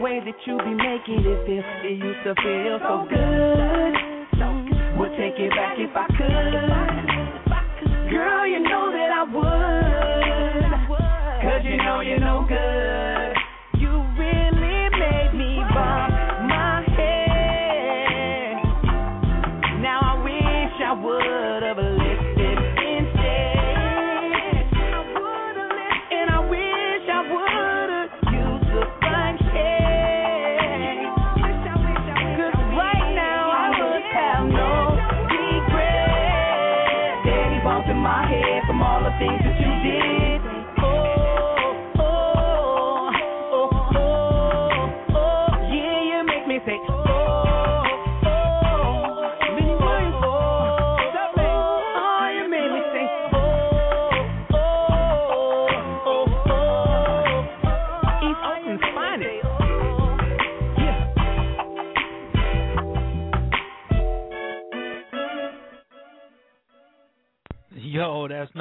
[0.00, 1.60] way that you be making it feel.
[1.84, 3.94] It used to feel so good.
[4.98, 6.26] Would take it back if I could.
[8.10, 10.90] Girl, you know that I would.
[11.42, 13.19] Cause you know you're no good.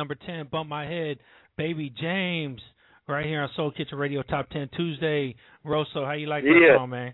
[0.10, 0.48] Number ten.
[0.52, 1.18] Bump my head,
[1.58, 2.60] Baby James.
[3.08, 5.36] Right here on Soul Kitchen Radio Top Ten Tuesday.
[5.64, 6.78] Rosso, how you like that Yeah.
[6.78, 7.14] song, man?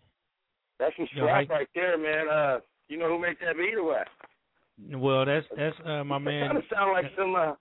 [0.78, 2.28] That's some strap right there, man.
[2.28, 4.08] Uh, you know who makes that beat or what?
[4.92, 6.48] Well, that's that's uh, my It man.
[6.48, 7.34] kind of sound like some.
[7.36, 7.54] Uh,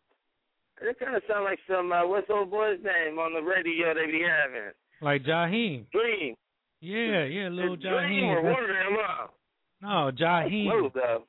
[0.82, 1.93] it kind of sound like some.
[1.93, 4.72] Uh, what's old boy's name on the radio they be having?
[5.01, 5.89] Like Jaheim.
[5.93, 6.35] Dream.
[6.80, 8.53] Yeah, yeah, little Dream or Jaheim.
[8.53, 8.97] one of them.
[8.99, 9.26] Uh,
[9.80, 10.66] No, Jaheim.
[10.93, 11.24] Little.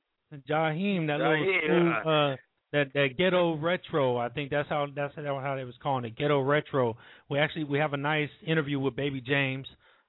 [0.49, 2.35] Jaheim, that little Jaheim, school, uh,
[2.75, 4.17] that that ghetto retro.
[4.17, 6.97] I think that's how that's how they was calling it, ghetto retro.
[7.29, 9.65] We actually we have a nice interview with Baby James.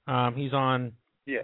[0.08, 0.92] Um, he's on.
[1.26, 1.42] Yeah.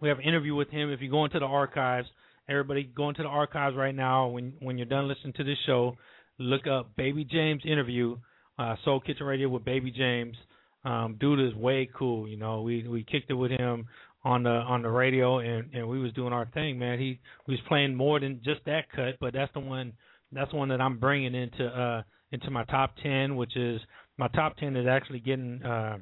[0.00, 0.90] We have an interview with him.
[0.90, 2.08] If you go into the archives,
[2.48, 4.28] everybody go into the archives right now.
[4.28, 5.96] When when you're done listening to this show,
[6.38, 8.16] look up Baby James interview,
[8.58, 10.36] uh, Soul Kitchen Radio with Baby James.
[10.84, 12.28] Um, dude is way cool.
[12.28, 13.88] You know, we we kicked it with him
[14.24, 16.98] on the on the radio, and and we was doing our thing, man.
[16.98, 19.92] He we was playing more than just that cut, but that's the one
[20.32, 22.02] that's one that I'm bringing into uh
[22.32, 23.80] into my top ten, which is
[24.18, 25.98] my top ten is actually getting uh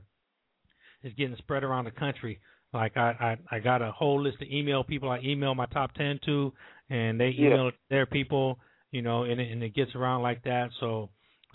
[1.03, 2.41] is getting spread around the country
[2.73, 5.95] Like I, I I got a whole list of email people I email my top
[5.95, 6.53] ten to,
[6.91, 7.49] and they Yeah.
[7.49, 8.59] email their people.
[8.91, 10.71] You know, and it, and it gets around like that.
[10.81, 11.11] So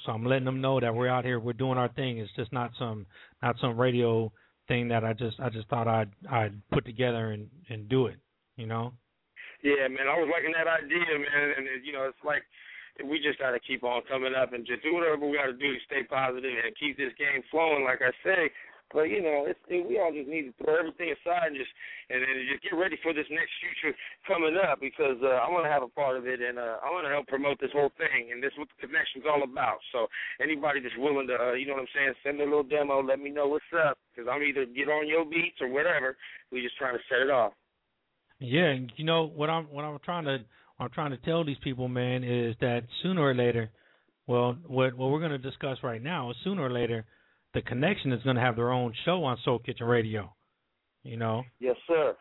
[0.05, 2.17] so I'm letting them know that we're out here, we're doing our thing.
[2.19, 3.05] It's just not some
[3.41, 4.31] not some radio
[4.67, 8.17] thing that I just I just thought I'd I'd put together and and do it.
[8.57, 8.93] You know.
[9.61, 12.43] Yeah, man, I was liking that idea, man, and it, you know, it's like
[13.03, 15.55] we just got to keep on coming up and just do whatever we got to
[15.55, 17.83] do to stay positive and keep this game flowing.
[17.83, 18.51] Like I say,
[18.91, 21.69] but you know, it's it, we all just need to throw everything aside and just
[22.09, 23.93] and then just get ready for this next future
[24.25, 26.89] coming up because uh, I want to have a part of it and uh, I
[26.89, 29.83] want to help promote this whole thing and this is what the connection's all about.
[29.93, 30.09] So
[30.41, 33.03] anybody that's willing to, uh, you know what I'm saying, send me a little demo,
[33.03, 36.17] let me know what's up because I'm either get on your beats or whatever.
[36.49, 37.53] We just trying to set it off.
[38.39, 40.37] Yeah, and you know what I'm what I'm trying to
[40.79, 43.69] I'm trying to tell these people, man, is that sooner or later,
[44.27, 47.05] well, what what we're going to discuss right now is sooner or later,
[47.53, 50.33] the connection is going to have their own show on Soul Kitchen Radio.
[51.03, 52.15] You know, Yes, sir.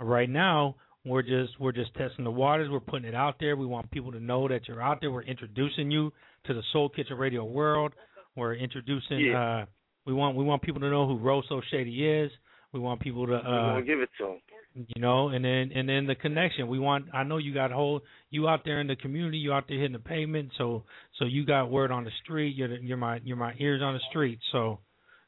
[0.00, 2.68] right now we're just we're just testing the waters.
[2.70, 3.56] We're putting it out there.
[3.56, 5.10] We want people to know that you're out there.
[5.10, 6.12] We're introducing you
[6.46, 7.92] to the Soul Kitchen Radio world.
[8.36, 9.20] We're introducing.
[9.20, 9.62] Yeah.
[9.62, 9.66] uh
[10.04, 12.30] We want we want people to know who Rose Shady is.
[12.72, 13.34] We want people to.
[13.34, 14.38] Uh gonna give it to them.
[14.74, 16.68] You know, and then and then the connection.
[16.68, 17.06] We want.
[17.12, 18.02] I know you got whole.
[18.30, 19.38] You out there in the community.
[19.38, 20.50] You out there hitting the pavement.
[20.58, 20.84] So
[21.18, 22.54] so you got word on the street.
[22.56, 24.38] You're the, you're my you're my ears on the street.
[24.52, 24.78] So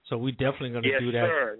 [0.08, 1.26] so we definitely gonna Yes, do that.
[1.26, 1.58] sir.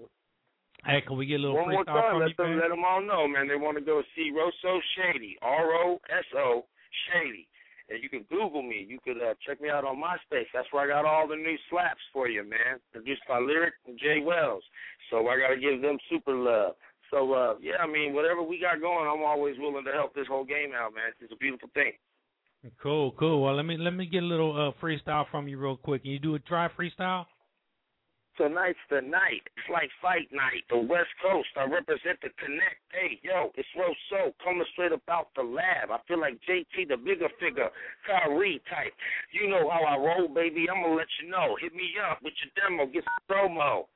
[0.85, 2.59] Hey, can we get a little One more time, from let you, them man?
[2.59, 3.47] let them all know, man.
[3.47, 6.65] They want to go see Rosso Shady, R O S O
[7.05, 7.47] Shady,
[7.89, 8.85] and you can Google me.
[8.89, 10.47] You could uh, check me out on MySpace.
[10.53, 12.79] That's where I got all the new slaps for you, man.
[12.91, 14.63] Produced by Lyric and Jay Wells.
[15.11, 16.73] So I got to give them super love.
[17.11, 20.27] So uh, yeah, I mean, whatever we got going, I'm always willing to help this
[20.27, 21.11] whole game out, man.
[21.19, 21.91] It's a beautiful thing.
[22.81, 23.43] Cool, cool.
[23.43, 26.03] Well, let me let me get a little uh, freestyle from you real quick.
[26.03, 27.25] Can you do a dry freestyle?
[28.37, 29.43] Tonight's the night.
[29.57, 30.63] It's like fight night.
[30.69, 31.49] The West Coast.
[31.57, 32.79] I represent the Connect.
[32.89, 35.91] Hey, yo, it's Rosso coming straight about the lab.
[35.91, 37.67] I feel like JT, the Bigga Figga,
[38.07, 38.93] Kyrie type.
[39.33, 40.67] You know how I roll, baby.
[40.71, 41.57] I'm gonna let you know.
[41.59, 42.85] Hit me up with your demo.
[42.85, 43.91] Get some promo.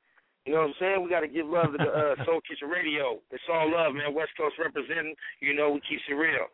[0.46, 1.02] You know what I'm saying?
[1.02, 3.18] We got to give love to the uh, Soul Kitchen Radio.
[3.30, 4.14] It's all love, man.
[4.14, 5.14] West Coast representing.
[5.40, 6.46] You know, we keep it real.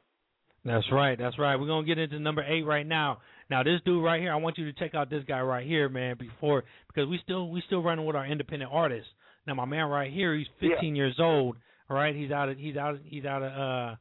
[0.64, 1.18] That's right.
[1.18, 1.56] That's right.
[1.56, 3.18] We're gonna get into number eight right now.
[3.50, 5.88] Now this dude right here, I want you to check out this guy right here,
[5.88, 6.16] man.
[6.18, 9.10] Before because we still we still running with our independent artists.
[9.46, 11.56] Now my man right here, he's 15 years old.
[11.90, 13.96] All right, he's out of he's out he's out of uh, I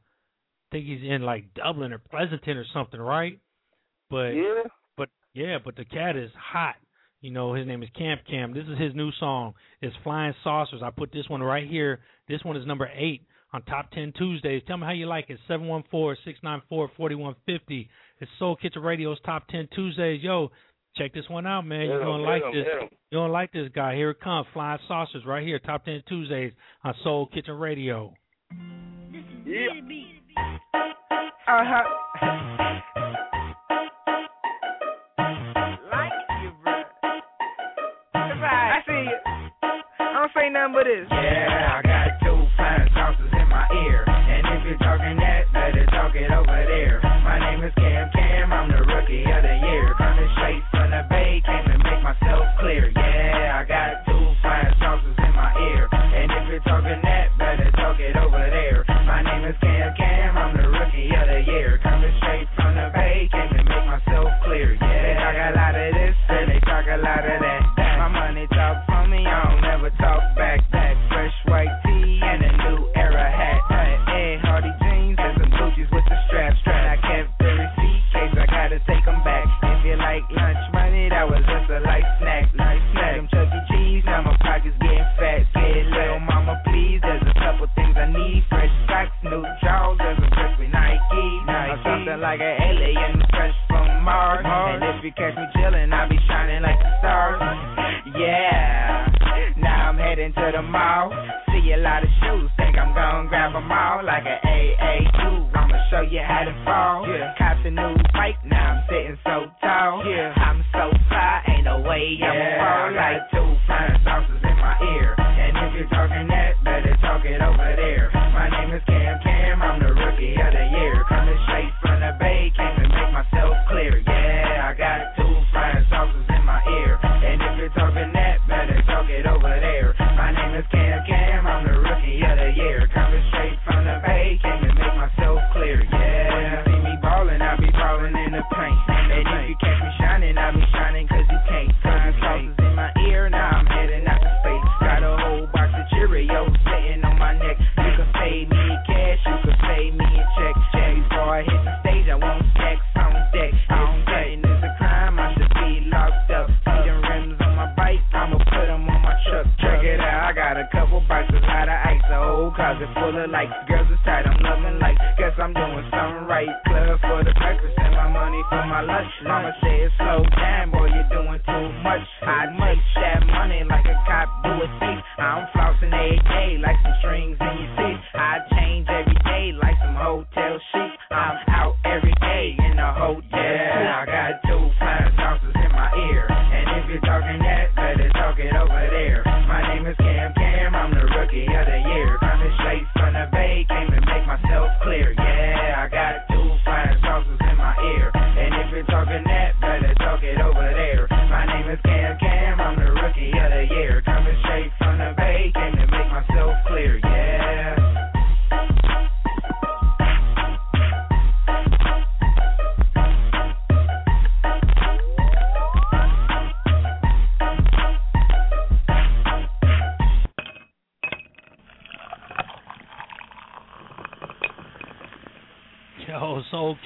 [0.70, 3.40] think he's in like Dublin or Pleasanton or something, right?
[4.08, 4.62] But Yeah.
[4.96, 6.76] but yeah, but the cat is hot.
[7.22, 8.52] You know, his name is Camp Cam.
[8.52, 9.54] This is his new song.
[9.80, 10.82] It's Flying Saucers.
[10.84, 12.00] I put this one right here.
[12.28, 14.62] This one is number eight on Top 10 Tuesdays.
[14.66, 15.38] Tell me how you like it.
[15.48, 17.88] 714-694-4150.
[18.20, 20.20] It's Soul Kitchen Radio's Top 10 Tuesdays.
[20.22, 20.50] Yo,
[20.96, 21.86] check this one out, man.
[21.86, 22.64] You're 'em, going to hit like 'em, this.
[22.66, 22.88] hit 'em.
[23.10, 23.94] You're going to like this guy.
[23.94, 24.46] Here it comes.
[24.52, 25.58] Flying Saucers right here.
[25.60, 26.52] Top 10 Tuesdays
[26.82, 28.12] on Soul Kitchen Radio.
[29.46, 29.68] Yeah.
[31.46, 31.84] Uh huh.
[40.42, 41.06] I nothing but this.
[41.06, 44.02] Yeah, I got two fine sauces in my ear.
[44.02, 46.98] And if you're talking that, better talk it over there.
[47.22, 49.94] My name is Cam Cam, I'm the rookie of the year.
[49.94, 52.90] Coming straight from the bay, came to make myself clear.
[52.90, 55.21] Yeah, I got two fine sauces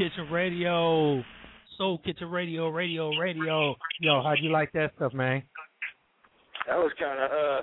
[0.07, 1.23] Kitchen Radio.
[1.79, 3.75] Soul Kitchen Radio, radio, radio.
[4.01, 5.43] Yo, how'd you like that stuff, man?
[6.69, 7.61] That was kind of uh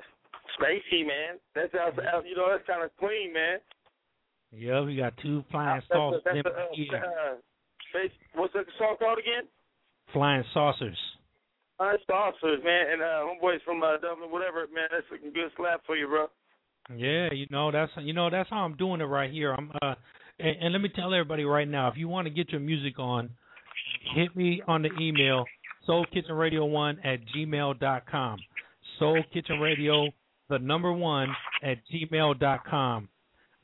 [0.59, 1.39] spacey, man.
[1.55, 1.95] That's, sounds,
[2.27, 3.59] you know, that's kind of clean, man.
[4.51, 6.21] Yeah, we got two flying That's a, saucers.
[6.25, 6.49] that's a,
[6.91, 7.35] my uh,
[8.35, 9.47] what's that song called again?
[10.11, 10.97] Flying saucers.
[11.79, 14.89] Uh, saucers, man, and uh, homeboys from uh, Dublin, whatever, man.
[14.91, 16.27] That's a good slap for you, bro.
[16.93, 19.53] Yeah, you know that's you know that's how I'm doing it right here.
[19.53, 19.95] I'm uh,
[20.39, 22.99] and, and let me tell everybody right now, if you want to get your music
[22.99, 23.29] on,
[24.15, 25.45] hit me on the email
[25.87, 28.39] soulkitchenradio1 at gmail dot com.
[28.99, 30.07] Soul Kitchen Radio,
[30.49, 31.29] the number one
[31.61, 33.09] at gmail dot com.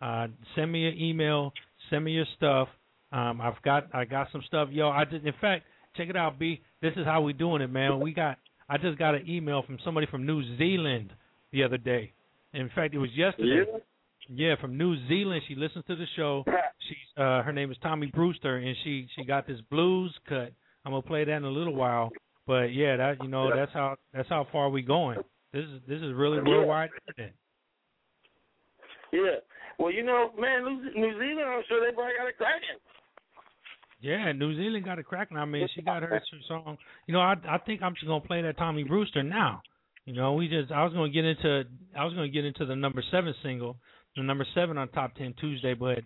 [0.02, 1.54] Uh, send me an email.
[1.90, 2.68] Send me your stuff.
[3.12, 4.70] Um, I've got I got some stuff.
[4.72, 5.26] Yo, I did.
[5.26, 5.66] In fact,
[5.96, 6.62] check it out, B.
[6.82, 8.00] This is how we doing it, man.
[8.00, 8.38] We got.
[8.70, 11.12] I just got an email from somebody from New Zealand
[11.52, 12.14] the other day.
[12.54, 13.64] In fact, it was yesterday.
[13.72, 13.80] Yeah,
[14.60, 15.42] from New Zealand.
[15.48, 16.44] She listens to the show.
[16.88, 20.52] She's uh her name is Tommy Brewster and she she got this blues cut.
[20.86, 22.10] I'm gonna play that in a little while.
[22.48, 25.20] But yeah, that you know, that's how that's how far we going.
[25.54, 27.34] This is this is really worldwide internet.
[29.12, 29.42] Yeah.
[29.78, 32.80] Well, you know, man, New Zealand, I'm sure they probably got it cracking.
[34.02, 35.38] Yeah, New Zealand got a cracking.
[35.38, 36.78] I mean, she got her song.
[37.06, 39.62] You know, I I think I'm just gonna play that Tommy Brewster now.
[40.06, 41.64] You know, we just I was gonna get into
[41.98, 43.78] I was gonna get into the number seven single,
[44.16, 46.00] the number seven on Top Ten Tuesday, but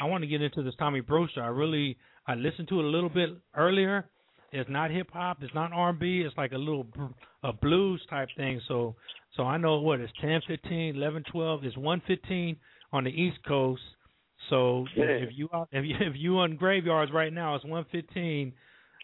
[0.00, 1.42] I want to get into this Tommy Brewster.
[1.42, 1.96] I really
[2.26, 4.08] I listened to it a little bit earlier.
[4.52, 5.38] It's not hip hop.
[5.42, 6.22] It's not R and B.
[6.26, 8.60] It's like a little br- a blues type thing.
[8.66, 8.96] So
[9.36, 11.64] so I know what it's ten, fifteen, eleven, twelve.
[11.64, 12.56] It's one fifteen
[12.92, 13.82] on the East Coast.
[14.48, 15.04] So Yeah.
[15.04, 18.52] if you out- if you if you on graveyards right now, it's one fifteen.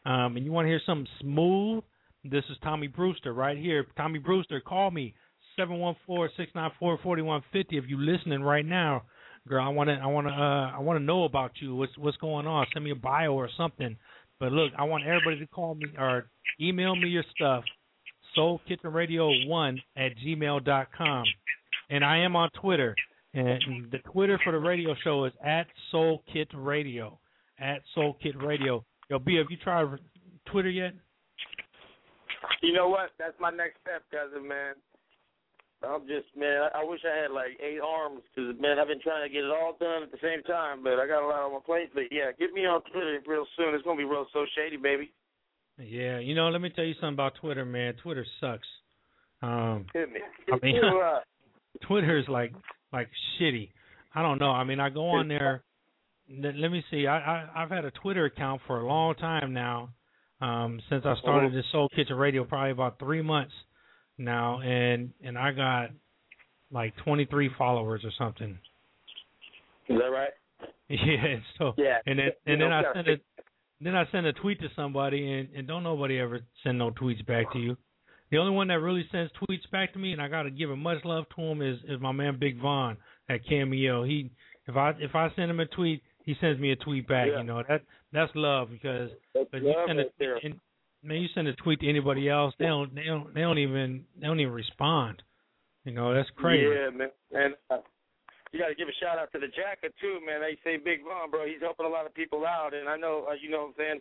[0.04, 1.82] Um, and you want to hear something smooth?
[2.24, 3.86] This is Tommy Brewster right here.
[3.96, 5.14] Tommy Brewster, call me
[5.59, 7.76] seven one four six nine four forty one fifty.
[7.78, 9.02] If you're listening right now,
[9.48, 11.74] girl, I want to I want to uh I want to know about you.
[11.74, 12.66] What's what's going on?
[12.72, 13.96] Send me a bio or something.
[14.38, 16.26] But look, I want everybody to call me or
[16.61, 17.64] email me your stuff.
[18.34, 21.24] Soul Kitchen Radio one at gmail dot com,
[21.88, 22.94] and I am on Twitter.
[23.32, 27.18] And the Twitter for the radio show is at Soul Kit Radio.
[27.59, 28.84] At Soul Kit Radio.
[29.11, 29.86] Yo, B, have you tried
[30.50, 30.92] Twitter yet?
[32.62, 33.11] You know what?
[33.18, 34.74] That's my next step, cousin, man.
[35.87, 39.26] I'm just, man, I, wish I had like eight arms because, man, I've been trying
[39.26, 41.53] to get it all done at the same time, but I got a lot on
[41.53, 41.91] my plate.
[41.95, 43.74] But yeah, get me on Twitter real soon.
[43.74, 45.12] It's gonna be real so shady, baby.
[45.78, 47.95] Yeah, you know, let me tell you something about Twitter, man.
[48.03, 48.66] Twitter sucks.
[49.43, 49.87] Um.
[49.95, 51.01] I mean, You,
[51.87, 52.53] Twitter is like
[52.93, 53.09] like
[53.39, 53.70] shitty.
[54.14, 54.51] I don't know.
[54.51, 55.62] I mean, I go on there.
[56.30, 57.07] Let, let me see.
[57.07, 59.91] I, I I've had a Twitter account for a long time now.
[60.41, 63.53] Um, since I started this Soul Kitchen Radio, probably about three months
[64.18, 65.90] now, and and I got
[66.70, 68.58] like 23 followers or something.
[69.88, 70.30] is that right?
[70.88, 71.38] Yeah.
[71.58, 71.98] So Yeah.
[72.06, 73.22] and then and then I gotta send it.
[73.80, 77.26] Then I send a tweet to somebody, and and don't nobody ever send no tweets
[77.26, 77.76] back to you.
[78.30, 80.70] The only one that really sends tweets back to me, and I got to give
[80.70, 82.96] a much love to him, is is my man Big Vaughn
[83.28, 84.04] at Cameo.
[84.04, 84.30] He
[84.68, 87.28] if I if I send him a tweet, he sends me a tweet back.
[87.30, 87.38] Yeah.
[87.38, 90.60] You know that that's love because That's but you send a right and,
[91.07, 94.04] man, you send a tweet to anybody else, they don't they don't they don't even
[94.20, 95.22] they don't even respond.
[95.84, 96.66] You know that's crazy.
[96.66, 97.11] Yeah, man.
[97.32, 97.78] And uh,
[98.52, 100.42] you got to give a shout out to the Jacket too, man.
[100.42, 101.46] They say Big Von, bro.
[101.46, 103.78] He's helping a lot of people out, and I know, uh, you know, what I'm
[103.78, 104.00] saying.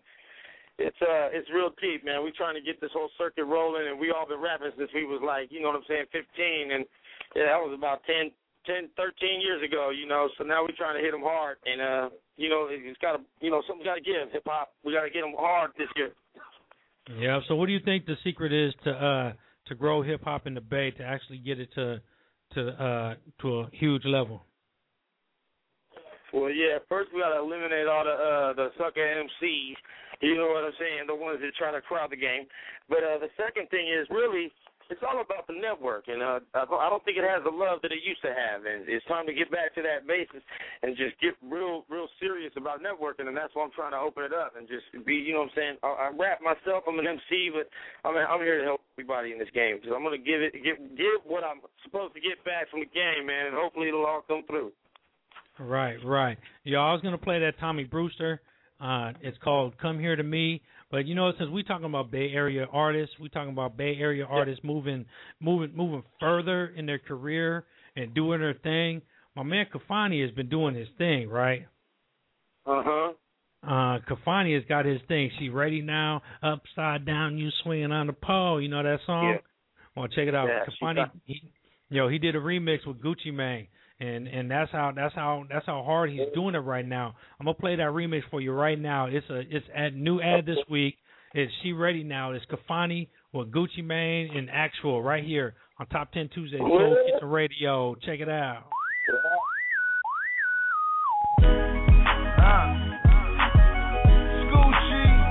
[0.77, 2.19] It's uh, it's real deep, man.
[2.19, 5.05] We're trying to get this whole circuit rolling, and we all been rapping since we
[5.05, 6.23] was like, you know what I'm saying, 15,
[6.71, 6.83] and
[7.31, 8.27] yeah, that was about 10,
[8.67, 10.27] 10, 13 years ago, you know.
[10.35, 13.23] So now we're trying to hit them hard, and uh, you know, it's got to,
[13.39, 14.75] you know, something's got to give hip hop.
[14.83, 16.11] We got to get them hard this year.
[17.19, 17.39] Yeah.
[17.47, 19.33] So, what do you think the secret is to uh
[19.67, 22.01] to grow hip hop in the Bay to actually get it to
[22.53, 24.43] to uh to a huge level?
[26.33, 26.79] Well, yeah.
[26.89, 29.75] First, we gotta eliminate all the uh, the sucker MCs.
[30.21, 31.07] You know what I'm saying?
[31.07, 32.47] The ones that try to crowd the game.
[32.89, 34.51] But uh, the second thing is really
[34.89, 37.91] it's all about the network, and uh, I don't- think it has the love that
[37.91, 38.65] it used to have.
[38.65, 40.41] And it's time to get back to that basis
[40.81, 43.27] and just get real, real serious about networking.
[43.29, 45.53] And that's why I'm trying to open it up and just be, you know what
[45.53, 45.75] I'm saying?
[45.83, 46.83] I, I rap myself.
[46.89, 47.69] I'm an MC, but
[48.07, 50.77] I'm I'm here to help everybody in this game because I'm gonna give it, give,
[50.97, 54.25] give what I'm supposed to get back from the game, man, and hopefully it'll all
[54.27, 54.71] come through.
[55.59, 56.37] Right, right.
[56.63, 58.41] Yeah, I was gonna play that Tommy Brewster.
[58.81, 60.61] Uh, it's called "Come Here to Me."
[60.91, 64.25] But you know, since we're talking about Bay Area artists, we're talking about Bay Area
[64.25, 65.05] artists moving,
[65.39, 67.65] moving, moving further in their career
[67.95, 69.01] and doing their thing.
[69.35, 71.65] My man Kafani has been doing his thing, right?
[72.65, 73.13] Uh huh.
[73.63, 75.31] Uh, Kafani has got his thing.
[75.39, 78.61] She ready now, upside down, you swinging on the pole.
[78.61, 79.31] You know that song?
[79.33, 79.37] Yeah.
[79.95, 80.47] Well, check it out.
[80.47, 81.41] Yeah, Kafani, he,
[81.89, 83.67] yo, he did a remix with Gucci Mane,
[83.99, 87.15] and and that's how that's how that's how hard he's doing it right now.
[87.39, 89.07] I'm gonna play that remix for you right now.
[89.07, 90.95] It's a it's a new ad this week.
[91.33, 92.31] It's She Ready Now.
[92.31, 96.57] It's Kafani with Gucci Mane and Actual right here on Top Ten Tuesday.
[96.57, 97.95] Soul Kitchen Radio.
[97.95, 98.63] Check it out.
[104.51, 105.25] Gucci.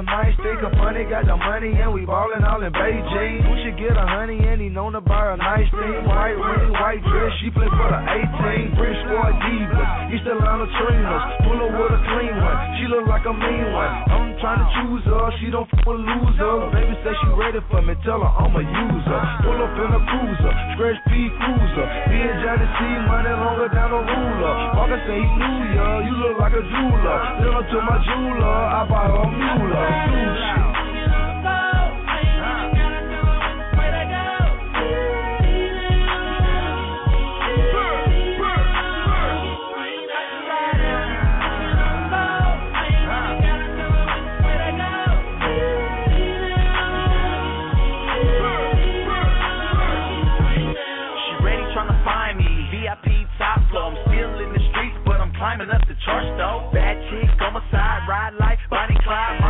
[0.00, 1.04] A nice stick of money.
[1.04, 3.44] Got the money and we ballin' all in Beijing.
[3.44, 6.08] We should get a honey and he known to buy a nice thing.
[6.08, 8.80] White ring, white dress, she play for the 18.
[8.80, 11.24] British sport divas, he still on the trainers.
[11.44, 13.92] Pull her with a clean one, she look like a mean one.
[14.08, 16.60] I'm trying to choose her, she don't f with losers.
[16.72, 19.20] Baby say she ready for me, tell her I'm a user.
[19.44, 21.86] Pull up in a cruiser, scratch P cruiser.
[22.08, 24.54] Me and Johnny C, money longer down a ruler.
[24.80, 27.18] Walker say he knew ya, you look like a jeweler.
[27.44, 29.89] Then to my jeweler, I buy her a mule.
[29.90, 30.20] Gucci.
[51.16, 52.48] She ready trying to find me.
[52.70, 53.92] VIP top floor.
[53.92, 56.70] I'm still in the streets, but I'm climbing up the church though.
[56.72, 59.49] Bad chick on my side, ride Maserati, Lambo,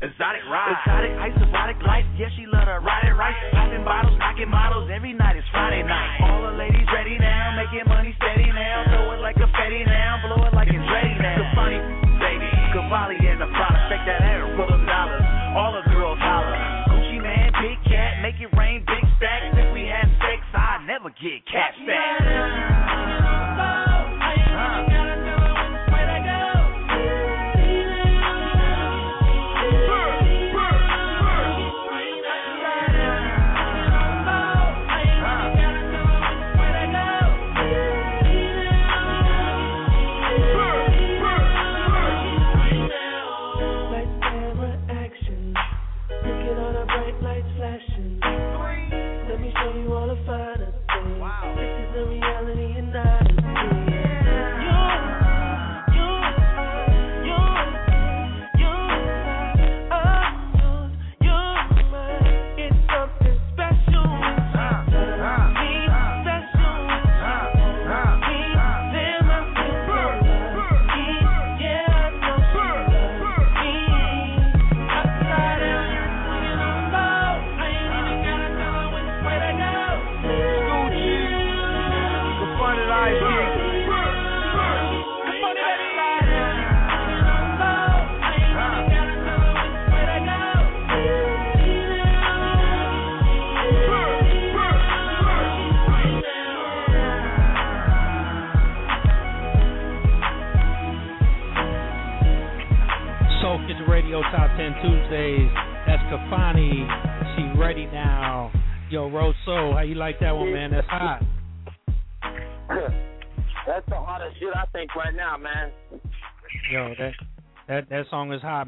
[0.00, 0.76] exotic ride.
[0.80, 2.06] Exotic, ice, erotic life.
[2.16, 3.36] Yeah, she love to ride it right.
[3.52, 4.88] Popping bottles, knocking models.
[4.88, 6.24] Every night is Friday night.
[6.24, 8.84] All the ladies ready now, making money steady now.
[8.88, 11.36] Throw it like a fetty now, blow it like it's ready now.
[11.40, 11.80] The funny
[12.20, 13.84] baby, Cavalli and the product.
[13.92, 15.24] Fake that hair for them dollars.
[15.56, 16.56] All the girls holler.
[16.92, 19.52] Gucci Mane, big cat, make it rain, big stacks.
[19.52, 22.79] If we had sex, I'd never get cat Lights,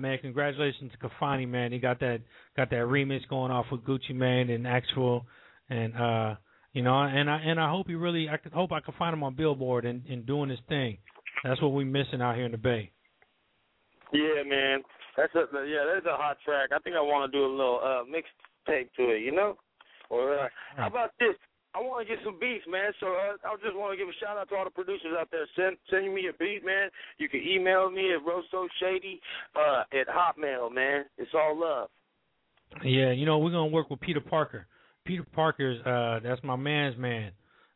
[0.03, 0.19] man.
[0.21, 1.73] Congratulations to Kafani, man.
[1.73, 2.21] He got that
[2.57, 5.25] got that remix going off with Gucci Mane and actual,
[5.71, 6.35] and uh,
[6.75, 9.15] you know, and I and I hope he really, I could hope I can find
[9.15, 10.99] him on Billboard and, and doing his thing.
[11.45, 12.91] That's what we're missing out here in the Bay.
[14.13, 14.83] Yeah, man.
[15.17, 15.85] That's a yeah.
[15.95, 16.71] That's a hot track.
[16.75, 19.23] I think I want to do a little uh mixtape to it.
[19.23, 19.57] You know,
[20.11, 21.35] or uh, how about this?
[21.75, 22.93] I want to get some beats, man.
[23.01, 25.29] So uh, I just want to give a shout out to all the producers out
[25.31, 25.49] there.
[25.57, 26.91] Send sending me a beat, man.
[27.19, 29.21] You can email me at rosso shady
[29.57, 31.05] uh, at hotmail, man.
[31.17, 31.89] It's all love.
[32.85, 34.67] Yeah, you know we're gonna work with Peter Parker.
[35.05, 37.33] Peter Parker's uh, that's my man's man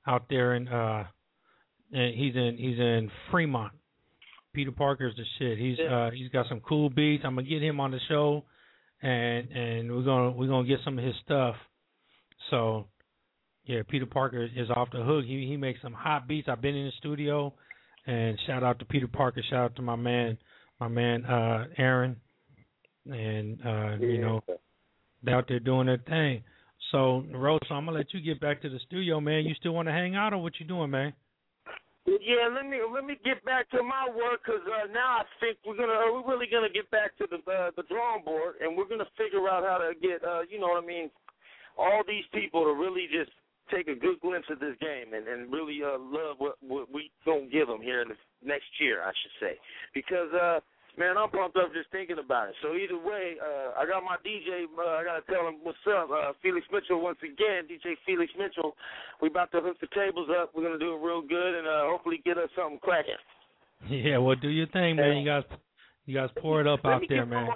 [0.06, 1.04] out there in uh,
[1.92, 3.72] and he's in he's in Fremont.
[4.52, 5.58] Peter Parker's the shit.
[5.58, 7.24] He's uh he's got some cool beats.
[7.26, 8.44] I'm gonna get him on the show,
[9.02, 11.56] and and we're gonna we're gonna get some of his stuff.
[12.50, 12.86] So
[13.66, 15.24] yeah, Peter Parker is off the hook.
[15.24, 16.48] He he makes some hot beats.
[16.48, 17.52] I've been in the studio,
[18.06, 19.42] and shout out to Peter Parker.
[19.50, 20.38] Shout out to my man
[20.80, 22.16] my man uh Aaron,
[23.06, 24.40] and uh you know
[25.28, 26.44] out there doing their thing.
[26.92, 29.44] So Rose, I'm gonna let you get back to the studio, man.
[29.44, 31.12] You still want to hang out, or what you doing, man?
[32.06, 35.58] Yeah, let me let me get back to my work 'cause uh, now I think
[35.66, 38.76] we're gonna uh, we're really gonna get back to the uh, the drawing board and
[38.76, 41.10] we're gonna figure out how to get uh, you know what I mean,
[41.76, 43.32] all these people to really just
[43.70, 47.10] take a good glimpse of this game and and really uh, love what what we
[47.24, 49.54] gonna give them here in the next year I should say
[49.94, 50.60] because uh
[50.98, 52.54] man I'm pumped up just thinking about it.
[52.62, 54.64] So either way, uh, I got my DJ.
[54.64, 56.08] Uh, I gotta tell him what's up.
[56.10, 58.74] Uh, Felix Mitchell once again, DJ Felix Mitchell.
[59.20, 60.52] We about to hook the tables up.
[60.54, 63.20] We're gonna do it real good and uh, hopefully get us something cracking.
[63.90, 65.18] Yeah, well, do your thing, man.
[65.18, 65.42] You guys,
[66.06, 67.48] you guys pour it up out there, man.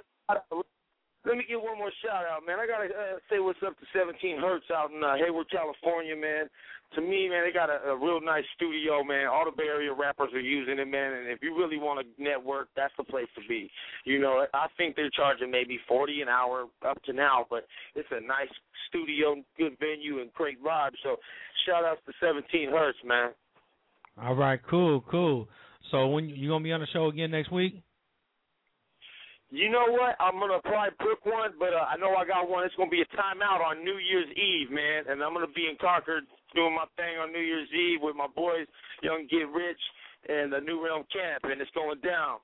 [1.31, 2.59] Let me give one more shout out, man.
[2.59, 6.51] I gotta uh, say what's up to 17 Hertz out in uh, Hayward, California, man.
[6.99, 9.31] To me, man, they got a, a real nice studio, man.
[9.31, 11.15] All the Bay Area rappers are using it, man.
[11.15, 13.71] And if you really want to network, that's the place to be.
[14.05, 17.63] You know, I think they're charging maybe 40 an hour up to now, but
[17.95, 18.51] it's a nice
[18.89, 20.99] studio, good venue, and great vibe.
[21.05, 21.15] So,
[21.65, 23.31] shout outs to 17 Hertz, man.
[24.21, 25.47] All right, cool, cool.
[25.93, 27.83] So when you gonna be on the show again next week?
[29.51, 30.15] You know what?
[30.23, 32.65] I'm gonna probably pick one, but uh, I know I got one.
[32.65, 35.75] It's gonna be a timeout on New Year's Eve, man, and I'm gonna be in
[35.81, 36.23] Concord
[36.55, 38.67] doing my thing on New Year's Eve with my boys,
[39.03, 39.83] Young Get Rich,
[40.29, 42.39] and the New Realm Camp, and it's going down.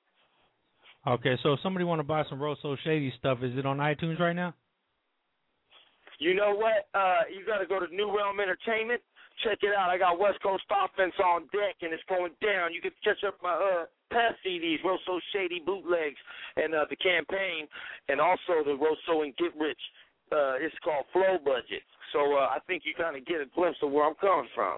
[1.07, 4.19] Okay, so if somebody want to buy some Rosso Shady stuff, is it on iTunes
[4.19, 4.53] right now?
[6.19, 6.91] You know what?
[6.93, 8.99] Uh, you got to go to New Realm Entertainment.
[9.45, 9.89] Check it out.
[9.89, 12.73] I got West Coast Offense on deck, and it's going down.
[12.73, 16.19] You can catch up my uh, past CDs, Rosso Shady bootlegs,
[16.55, 17.67] and uh, the campaign,
[18.09, 19.81] and also the Rosso and Get Rich.
[20.31, 21.83] Uh, it's called Flow Budget.
[22.13, 24.77] So uh, I think you kind of get a glimpse of where I'm coming from.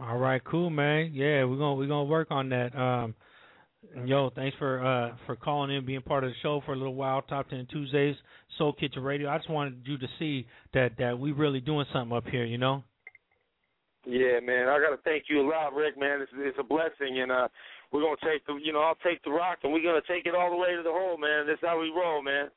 [0.00, 1.10] All right, cool, man.
[1.12, 2.74] Yeah, we're gonna we're gonna work on that.
[2.76, 3.14] Um,
[4.04, 6.96] yo, thanks for uh for calling in, being part of the show for a little
[6.96, 7.22] while.
[7.22, 8.16] Top Ten Tuesdays,
[8.58, 9.28] Soul Kitchen Radio.
[9.28, 12.44] I just wanted you to see that that we really doing something up here.
[12.44, 12.82] You know.
[14.04, 14.68] Yeah, man.
[14.68, 15.98] I gotta thank you a lot, Rick.
[15.98, 17.48] Man, it's, it's a blessing, and uh,
[17.94, 20.34] we're gonna take the, you know, I'll take the rock, and we're gonna take it
[20.34, 21.46] all the way to the hole, man.
[21.46, 22.50] That's how we roll, man.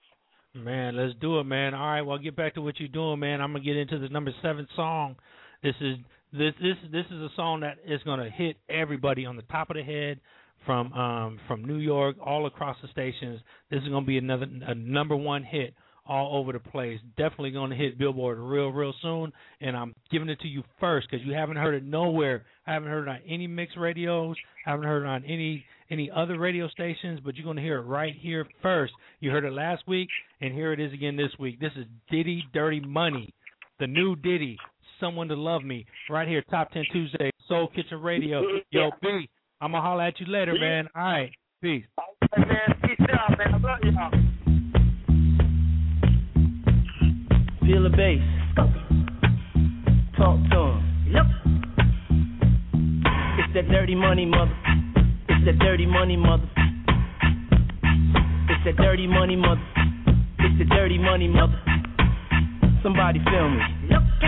[0.56, 1.76] Man, let's do it, man.
[1.76, 3.40] All right, well, get back to what you're doing, man.
[3.40, 5.16] I'm gonna get into the number seven song.
[5.62, 5.98] This is
[6.34, 9.76] this this this is a song that is gonna hit everybody on the top of
[9.76, 10.20] the head
[10.66, 13.40] from um from New York all across the stations.
[13.70, 15.76] This is gonna be another a number one hit
[16.08, 17.00] all over the place.
[17.18, 19.32] Definitely gonna hit Billboard real real soon,
[19.62, 22.46] and I'm giving it to you first because you haven't heard it nowhere.
[22.66, 24.36] I haven't heard it on any mixed radios.
[24.66, 27.84] I haven't heard it on any any other radio stations, but you're gonna hear it
[27.84, 28.94] right here first.
[29.20, 30.10] You heard it last week,
[30.42, 31.60] and here it is again this week.
[31.60, 33.34] This is Diddy Dirty Money,
[33.80, 34.58] the new Diddy,
[35.00, 38.44] Someone to Love Me, right here, Top Ten Tuesday, Soul Kitchen Radio.
[38.72, 39.30] Yo, B,
[39.62, 40.88] I'm gonna holler at you later, man.
[40.96, 41.32] All right,
[41.62, 41.86] peace.
[42.36, 43.54] Hey, man, peace out, man.
[43.54, 44.27] I love y'all.
[47.68, 48.22] Feel the bass.
[50.16, 51.12] Talk to him.
[51.12, 51.26] Yep.
[53.40, 54.56] It's that dirty money, mother.
[55.28, 56.48] It's that dirty money, mother.
[58.48, 59.62] It's that dirty money, mother.
[60.40, 61.60] It's the dirty money, mother.
[62.82, 63.60] Somebody feel me.
[63.92, 64.27] Looking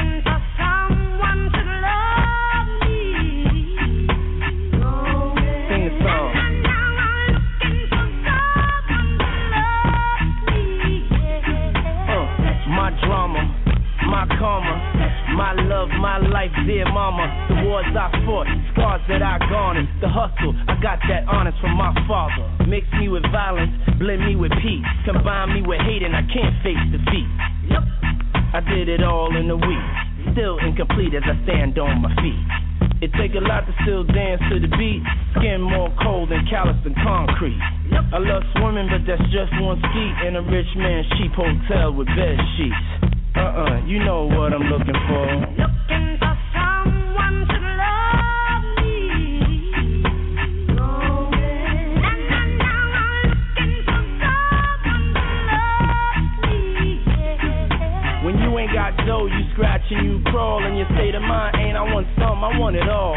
[13.10, 13.41] drama,
[14.05, 14.78] my karma,
[15.34, 17.26] my love, my life, dear mama.
[17.49, 21.74] The wars I fought, scars that I garnered, the hustle, I got that honest from
[21.74, 22.45] my father.
[22.70, 26.53] Mix me with violence, blend me with peace, combine me with hate, and I can't
[26.62, 27.30] face defeat.
[27.74, 27.84] Yep,
[28.53, 29.86] I did it all in a week,
[30.38, 32.68] still incomplete as I stand on my feet.
[33.02, 35.00] It take a lot to still dance to the beat.
[35.39, 37.56] Skin more cold than callous than concrete.
[38.12, 42.08] I love swimming, but that's just one ski in a rich man's cheap hotel with
[42.12, 43.16] bed sheets.
[43.39, 45.24] Uh-uh, you know what I'm looking for.
[45.56, 46.18] Looking
[58.80, 60.77] got dough, you scratching, you crawling.
[60.77, 63.11] Your state of mind ain't I want some, I want it all.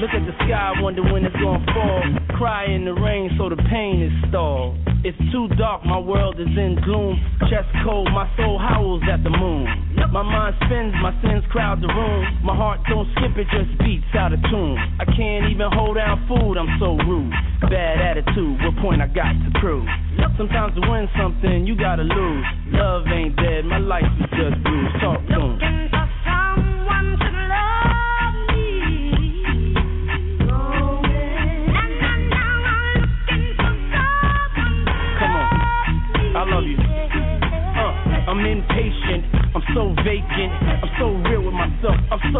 [0.00, 2.00] Look at the sky, wonder when it's gonna fall.
[2.40, 4.80] Cry in the rain, so the pain is stalled.
[5.04, 7.20] It's too dark, my world is in gloom.
[7.52, 9.68] Chest cold, my soul howls at the moon.
[10.08, 12.24] My mind spins, my sins crowd the room.
[12.40, 14.80] My heart don't skip, it just beats out of tune.
[14.96, 17.36] I can't even hold down food, I'm so rude.
[17.68, 19.84] Bad attitude, what point I got to prove?
[20.40, 22.44] Sometimes to win something, you gotta lose.
[22.72, 24.96] Love ain't dead, my life is just bruised.
[25.04, 25.79] Talk to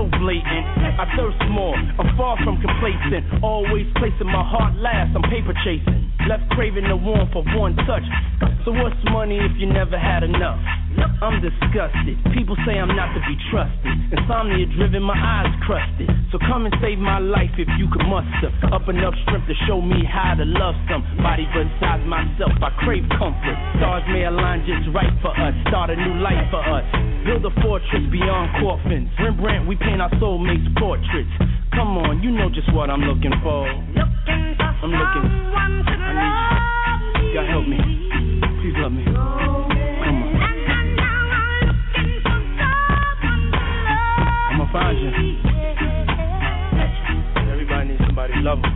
[0.00, 0.64] so blatant.
[0.96, 6.10] I thirst more, I'm far from complacent, always placing my heart last, I'm paper chasing.
[6.28, 8.04] Left craving the warmth of one touch.
[8.64, 10.79] So what's money if you never had enough?
[11.20, 12.16] I'm disgusted.
[12.32, 13.92] People say I'm not to be trusted.
[14.10, 16.08] Insomnia driven, my eyes crusted.
[16.32, 19.84] So come and save my life if you could muster up enough strength to show
[19.84, 22.56] me how to love somebody besides myself.
[22.64, 23.58] I crave comfort.
[23.78, 25.54] Stars may align just right for us.
[25.68, 26.86] Start a new life for us.
[27.28, 29.12] Build a fortress beyond coffins.
[29.20, 31.30] Rembrandt, we paint our soulmates' portraits.
[31.76, 33.68] Come on, you know just what I'm looking for.
[33.68, 35.26] I'm looking.
[35.52, 37.34] I need you.
[37.36, 37.78] God help me.
[38.64, 39.19] Please love me.
[44.72, 45.10] Find you.
[47.50, 48.72] Everybody needs somebody to love 'em.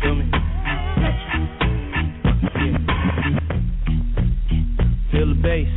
[0.00, 0.24] Feel me?
[5.12, 5.68] Feel the bass.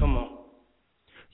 [0.00, 0.28] Come on.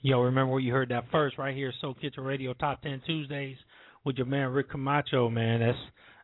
[0.01, 3.57] Yo, remember where you heard that first right here, Soul Kitchen Radio Top Ten Tuesdays
[4.03, 5.61] with your man Rick Camacho, man.
[5.61, 5.77] That's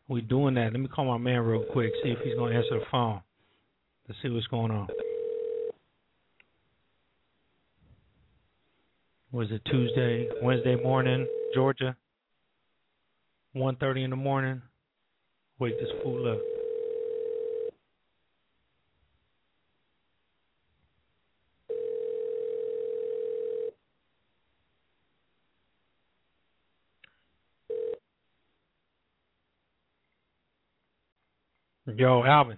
[0.07, 0.73] we doing that.
[0.73, 3.21] Let me call my man real quick, see if he's gonna answer the phone.
[4.07, 4.87] Let's see what's going on.
[9.33, 11.25] Was it Tuesday, Wednesday morning,
[11.55, 11.95] Georgia?
[13.53, 14.61] One thirty in the morning.
[15.57, 16.39] Wake this fool up.
[31.95, 32.57] Yo, Alvin.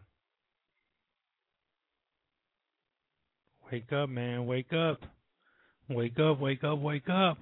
[3.71, 4.47] Wake up, man.
[4.47, 5.01] Wake up.
[5.93, 7.37] Wake up, wake up, wake up.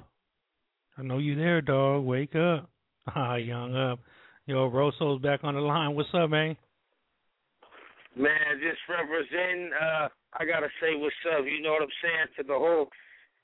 [0.97, 2.03] I know you there, dog.
[2.03, 2.67] Wake up.
[3.15, 3.97] Ah, young up.
[4.45, 5.95] Yo, Roso's back on the line.
[5.95, 6.55] What's up, man?
[8.13, 9.73] Man, just representing.
[9.73, 11.41] Uh, I gotta say what's up.
[11.49, 12.93] You know what I'm saying to the whole,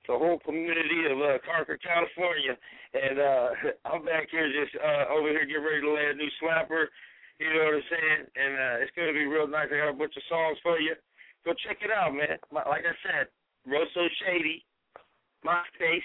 [0.05, 2.53] the whole community of uh, California,
[2.93, 3.47] and uh,
[3.89, 6.93] I'm back here just uh, over here getting ready to lay a new slapper.
[7.41, 8.21] You know what I'm saying?
[8.37, 9.73] And uh, it's gonna be real nice.
[9.73, 10.93] I got a bunch of songs for you.
[11.49, 12.37] Go check it out, man.
[12.53, 13.31] Like I said,
[13.65, 14.66] Rosso Shady,
[15.47, 16.03] MySpace.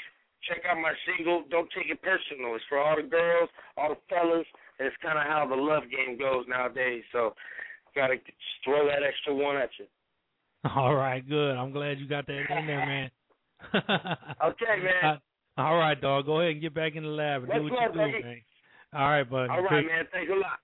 [0.49, 1.43] Check out my single.
[1.51, 2.55] Don't take it personal.
[2.55, 4.47] It's for all the girls, all the fellas.
[4.79, 7.03] And it's kind of how the love game goes nowadays.
[7.13, 7.35] So,
[7.95, 8.17] gotta
[8.65, 9.87] throw that extra one at you.
[10.77, 11.57] All right, good.
[11.57, 13.11] I'm glad you got that in there, man.
[14.45, 15.19] Okay, man.
[15.59, 16.25] Uh, all right, dog.
[16.25, 18.25] Go ahead and get back in the lab and do what love, you do, baby.
[18.25, 18.41] man.
[18.95, 19.51] All right, buddy.
[19.51, 19.91] All right, Peace.
[19.93, 20.05] man.
[20.11, 20.59] Thanks a lot.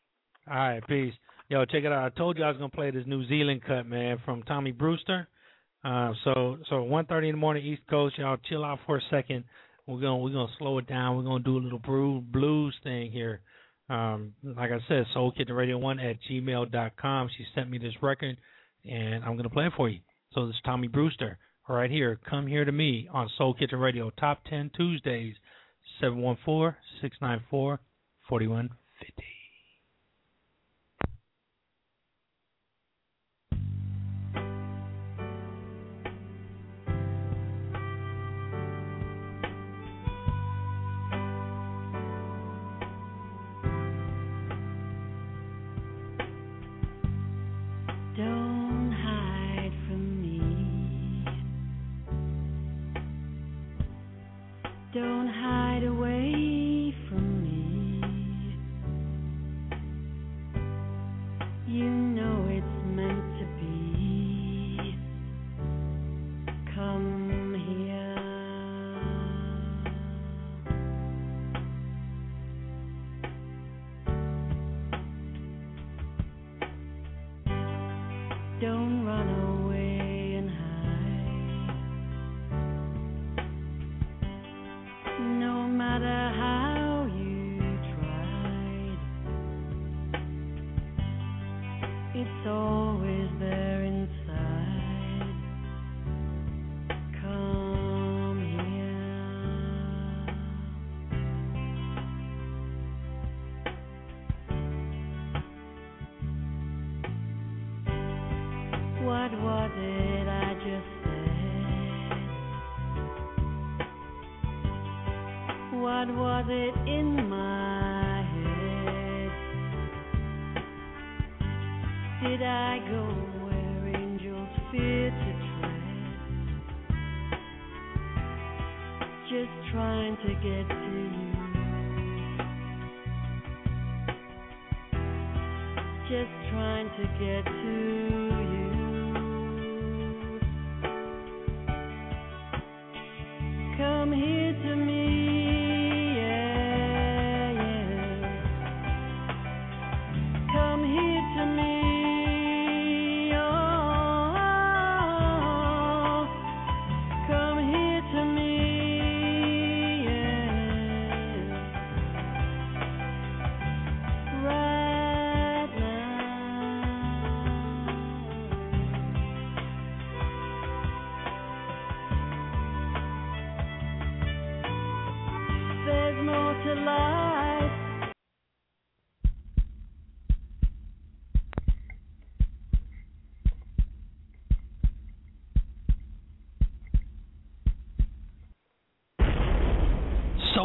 [0.50, 1.12] All right, peace.
[1.50, 2.04] Yo, check it out.
[2.10, 5.28] I told you I was gonna play this New Zealand cut, man, from Tommy Brewster.
[5.84, 9.44] Uh, so so 1:30 in the morning East Coast, y'all chill out for a second.
[9.86, 11.16] We're gonna we're gonna slow it down.
[11.16, 13.40] We're gonna do a little brew, blues thing here.
[13.88, 17.30] Um, like I said, Soul Kitchen Radio One at gmail.com.
[17.36, 18.36] She sent me this record,
[18.84, 20.00] and I'm gonna play it for you.
[20.34, 22.18] So this is Tommy Brewster right here.
[22.28, 25.34] Come here to me on Soul Kitchen Radio, Top Ten Tuesdays,
[26.00, 27.80] seven one four six nine four
[28.28, 28.70] forty one.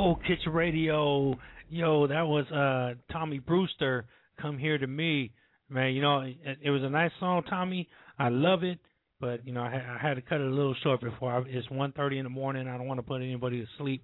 [0.03, 1.33] Soul Kitchen Radio.
[1.69, 4.05] Yo, that was uh Tommy Brewster.
[4.41, 5.31] Come here to me,
[5.69, 5.93] man.
[5.93, 7.87] You know, it, it was a nice song, Tommy.
[8.19, 8.79] I love it,
[9.21, 11.41] but you know, I, ha- I had to cut it a little short before I,
[11.47, 12.67] it's one thirty in the morning.
[12.67, 14.03] I don't want to put anybody to sleep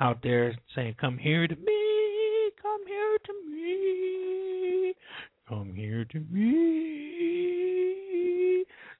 [0.00, 4.94] out there saying, "Come here to me, come here to me,
[5.48, 6.44] come here to me."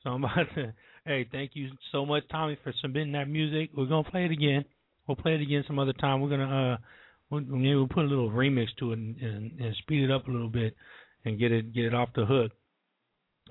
[0.02, 0.72] So I'm about to.
[1.04, 3.68] Hey, thank you so much, Tommy, for submitting that music.
[3.76, 4.64] We're gonna play it again.
[5.08, 6.20] We'll play it again some other time.
[6.20, 6.76] We're gonna uh,
[7.30, 10.28] we'll, maybe we'll put a little remix to it and, and, and speed it up
[10.28, 10.76] a little bit
[11.24, 12.52] and get it get it off the hook.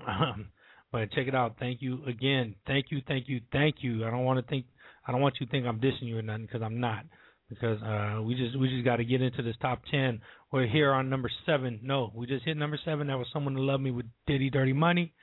[0.06, 0.50] Um,
[0.92, 1.56] but check it out.
[1.58, 2.54] Thank you again.
[2.66, 4.06] Thank you, thank you, thank you.
[4.06, 4.66] I don't want to think.
[5.06, 7.04] I don't want you to think I'm dissing you or nothing because I'm not.
[7.48, 10.20] Because uh, we just we just got to get into this top ten.
[10.52, 11.80] We're here on number seven.
[11.82, 13.06] No, we just hit number seven.
[13.08, 15.14] That was someone to love me with Diddy Dirty Money,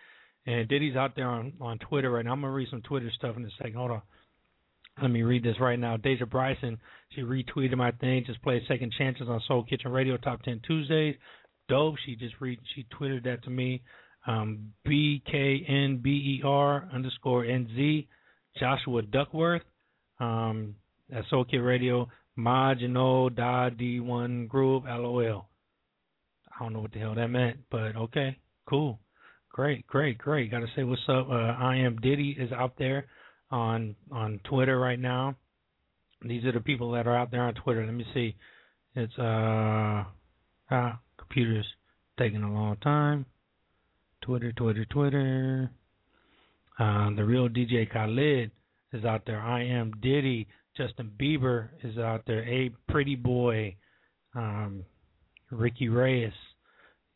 [0.46, 2.34] and Diddy's out there on on Twitter right now.
[2.34, 3.76] I'm gonna read some Twitter stuff in a second.
[3.76, 4.02] Hold on.
[5.02, 5.98] Let me read this right now.
[5.98, 6.78] Deja Bryson,
[7.10, 8.24] she retweeted my thing.
[8.26, 11.16] Just played second chances on Soul Kitchen Radio Top Ten Tuesdays.
[11.68, 11.96] Dope.
[12.06, 13.82] She just re she tweeted that to me.
[14.26, 18.08] Um, B K N B E R underscore N Z.
[18.60, 19.64] Joshua Duckworth.
[20.20, 20.76] Um,
[21.12, 22.08] at Soul Kid Radio.
[22.38, 25.48] Majino Da D One Group LOL.
[26.54, 28.38] I don't know what the hell that meant, but okay,
[28.70, 29.00] cool,
[29.52, 30.52] great, great, great.
[30.52, 31.28] Got to say what's up.
[31.30, 33.08] Uh, I am Diddy is out there
[33.52, 35.36] on on Twitter right now.
[36.22, 37.86] These are the people that are out there on Twitter.
[37.86, 38.36] Let me see.
[38.96, 40.04] It's uh
[40.72, 41.66] ah computers
[42.18, 43.26] taking a long time.
[44.22, 45.70] Twitter, Twitter, Twitter.
[46.80, 48.52] Uh, the real DJ Khaled
[48.92, 49.40] is out there.
[49.40, 50.48] I am Diddy.
[50.76, 52.44] Justin Bieber is out there.
[52.44, 53.76] A Pretty Boy.
[54.36, 54.84] Um,
[55.52, 56.34] Ricky Reyes.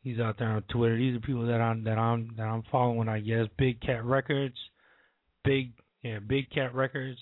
[0.03, 0.97] He's out there on Twitter.
[0.97, 3.09] These are people that I'm that I'm that I'm following.
[3.09, 4.55] I guess Big Cat Records,
[5.43, 5.73] Big
[6.03, 7.19] yeah Big Cat Records,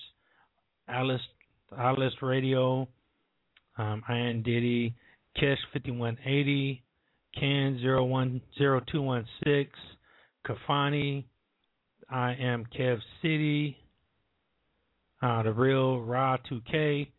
[0.87, 1.21] Alice
[1.77, 2.87] Alice Radio,
[3.77, 4.95] um, Ian Diddy,
[5.41, 6.83] Kesh fifty one eighty,
[7.37, 9.71] Can zero one zero two one six,
[10.47, 11.25] Kafani,
[12.09, 13.77] I am Kev City,
[15.21, 17.11] uh, the real Ra two K.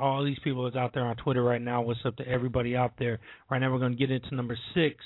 [0.00, 1.80] All these people is out there on Twitter right now.
[1.80, 3.20] What's up to everybody out there?
[3.48, 4.96] Right now we're gonna get into number six.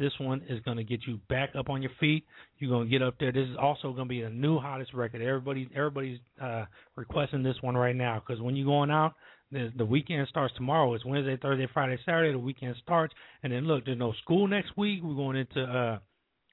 [0.00, 2.24] This one is gonna get you back up on your feet.
[2.58, 3.32] You're gonna get up there.
[3.32, 5.20] This is also gonna be the new hottest record.
[5.20, 6.64] Everybody, everybody's uh,
[6.96, 9.12] requesting this one right now because when you're going out,
[9.52, 10.94] the, the weekend starts tomorrow.
[10.94, 12.32] It's Wednesday, Thursday, Friday, Saturday.
[12.32, 15.00] The weekend starts, and then look, there's no school next week.
[15.02, 15.98] We're going into uh,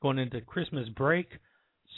[0.02, 1.28] going into Christmas break.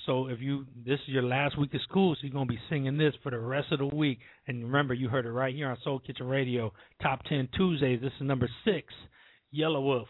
[0.05, 2.99] So if you this is your last week of school, so you're gonna be singing
[2.99, 4.19] this for the rest of the week.
[4.45, 6.71] And remember, you heard it right here on Soul Kitchen Radio,
[7.01, 8.01] Top Ten Tuesdays.
[8.01, 8.93] This is number six,
[9.51, 10.05] Yelawolf,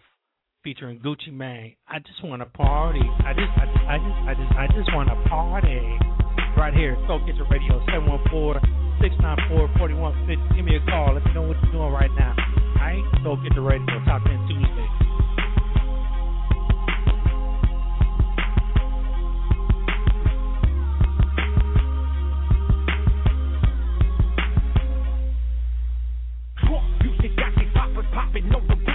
[0.64, 1.76] featuring Gucci Mane.
[1.88, 3.02] I just want to party.
[3.02, 5.98] I just, I just, I just, I just, I just want to party.
[6.58, 7.80] Right here, Soul Kitchen Radio,
[9.00, 10.56] 714-694-4150.
[10.56, 11.14] Give me a call.
[11.14, 12.36] Let me know what you're doing right now.
[12.36, 14.90] All right, Soul Kitchen Radio, Top Ten Tuesdays.
[27.02, 28.89] Music got the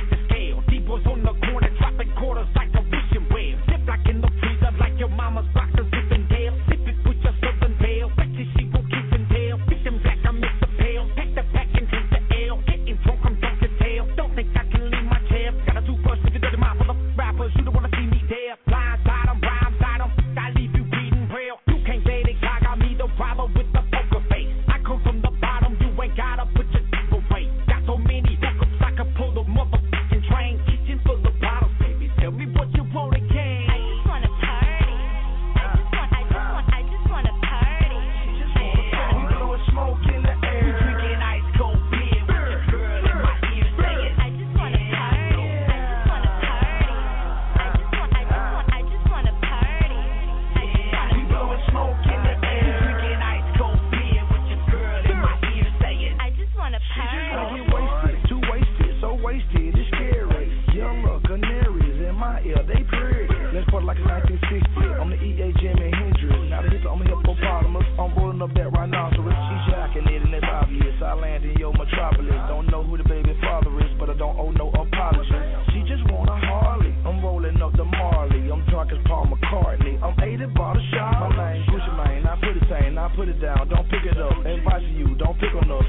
[56.64, 57.12] wanna party.
[57.12, 60.48] She just get wasted, too wasted, so wasted, it's scary.
[60.72, 63.28] Yellow canaries in my ear, they pretty.
[63.52, 64.64] Let's party like 1960.
[64.96, 66.32] I'm the EA Jimi Hendrix.
[66.48, 67.84] Now they hit the only hippopotamus.
[68.00, 69.36] I'm rolling up that rhinoceros.
[69.36, 70.96] She jacking it and it's obvious.
[71.04, 72.40] I land in your metropolis.
[72.48, 75.36] Don't know who the baby father is, but I don't owe no apologies.
[75.76, 76.96] She just want a Harley.
[77.04, 78.48] I'm rolling up the Marley.
[78.48, 79.83] I'm drunk as Paul McCartney.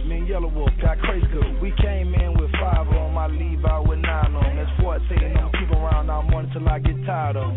[0.03, 1.61] Me and Yelawolf got crazy good.
[1.61, 4.55] We came in with five on my leave out with nine on.
[4.55, 5.01] That's 14.
[5.37, 7.51] I'm keep around all morning till I get tired of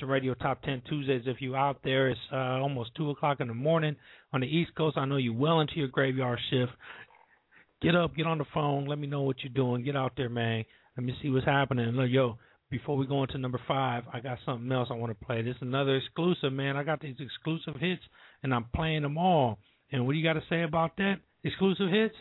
[0.00, 1.24] Kitchen Radio Top 10 Tuesdays.
[1.26, 3.96] If you're out there, it's uh, almost 2 o'clock in the morning
[4.32, 4.96] on the East Coast.
[4.96, 6.72] I know you're well into your graveyard shift.
[7.82, 8.86] Get up, get on the phone.
[8.86, 9.84] Let me know what you're doing.
[9.84, 10.64] Get out there, man.
[10.96, 11.88] Let me see what's happening.
[11.88, 12.38] Look, yo,
[12.70, 15.42] before we go into number five, I got something else I want to play.
[15.42, 16.78] This is another exclusive, man.
[16.78, 18.02] I got these exclusive hits,
[18.42, 19.58] and I'm playing them all.
[19.92, 21.16] And what do you got to say about that?
[21.44, 22.14] Exclusive hits?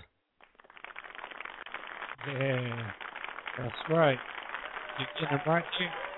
[2.27, 2.91] Yeah,
[3.57, 4.17] that's right.
[4.99, 6.08] You get them right here.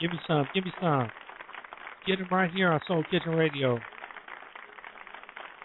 [0.00, 0.48] Give me some.
[0.54, 1.08] Give me some.
[2.06, 3.78] Get them right here on Soul Kitchen Radio.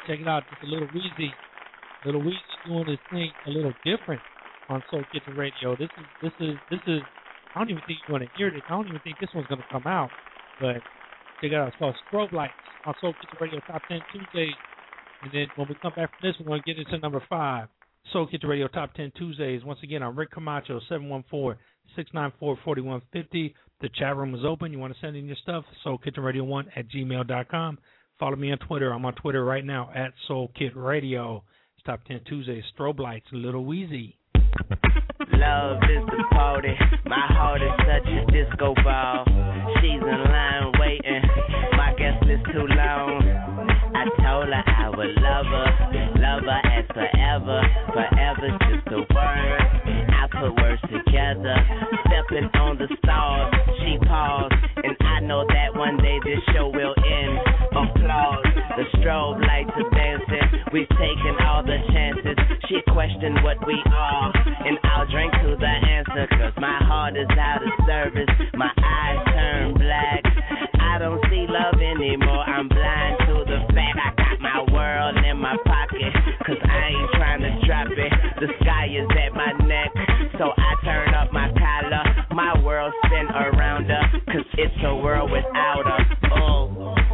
[0.08, 0.44] Check it out.
[0.52, 1.30] It's a little Weezy.
[2.06, 2.36] Little Weezy
[2.68, 4.22] doing his thing a little different
[4.68, 5.76] on Soul Kitchen Radio.
[5.78, 7.00] This is this is this is.
[7.56, 8.62] I don't even think you want to hear this.
[8.68, 10.10] I don't even think this one's gonna come out.
[10.60, 10.84] But
[11.42, 11.70] check it out.
[11.70, 12.54] It's called Strobe Lights
[12.86, 14.56] on Soul Kitchen Radio Top 10 Tuesdays.
[15.24, 17.70] And then when we come back from this, we're to get into number five.
[18.12, 19.64] Soul Kitchen Radio Top 10 Tuesdays.
[19.64, 20.80] Once again, I'm Rick Camacho,
[21.98, 23.54] 714-694-4150.
[23.82, 24.72] The chat room is open.
[24.72, 27.78] You want to send in your stuff, soulkitchenradio1 at gmail.com.
[28.20, 28.94] Follow me on Twitter.
[28.94, 32.64] I'm on Twitter right now at Soul Kit It's Top 10 Tuesday.
[32.78, 34.16] Strobe Lights, Little Weezy.
[35.34, 36.74] Love is the party.
[37.06, 39.26] My heart is such a disco ball.
[39.82, 41.22] She's in line waiting.
[41.76, 43.20] My guest list too long.
[43.96, 45.68] I told her I would love her,
[46.20, 47.62] love her as forever.
[47.92, 49.62] Forever's a word.
[50.10, 51.56] I put words together.
[52.06, 54.54] Stepping on the stars, she paused,
[54.84, 57.38] and I know that one day this show will end.
[57.72, 58.46] Applause.
[58.78, 60.46] The strobe lights are dancing.
[60.74, 62.38] We've taken all the chances.
[62.68, 66.28] She questioned what we are, and I'll drink to the answer.
[66.36, 68.30] Cause my heart is out of service.
[68.56, 70.22] My eyes turn black.
[70.80, 72.44] I don't see love anymore.
[72.44, 76.12] I'm blind to the fact I got my world in my pocket.
[76.46, 77.15] Cause I ain't
[77.76, 78.40] trying to drop it.
[78.40, 79.92] The sky is at my neck.
[80.38, 82.26] So I turn up my collar.
[82.32, 84.02] My world spin around her.
[84.28, 86.30] Cause it's a world without her.
[86.42, 87.05] Oh.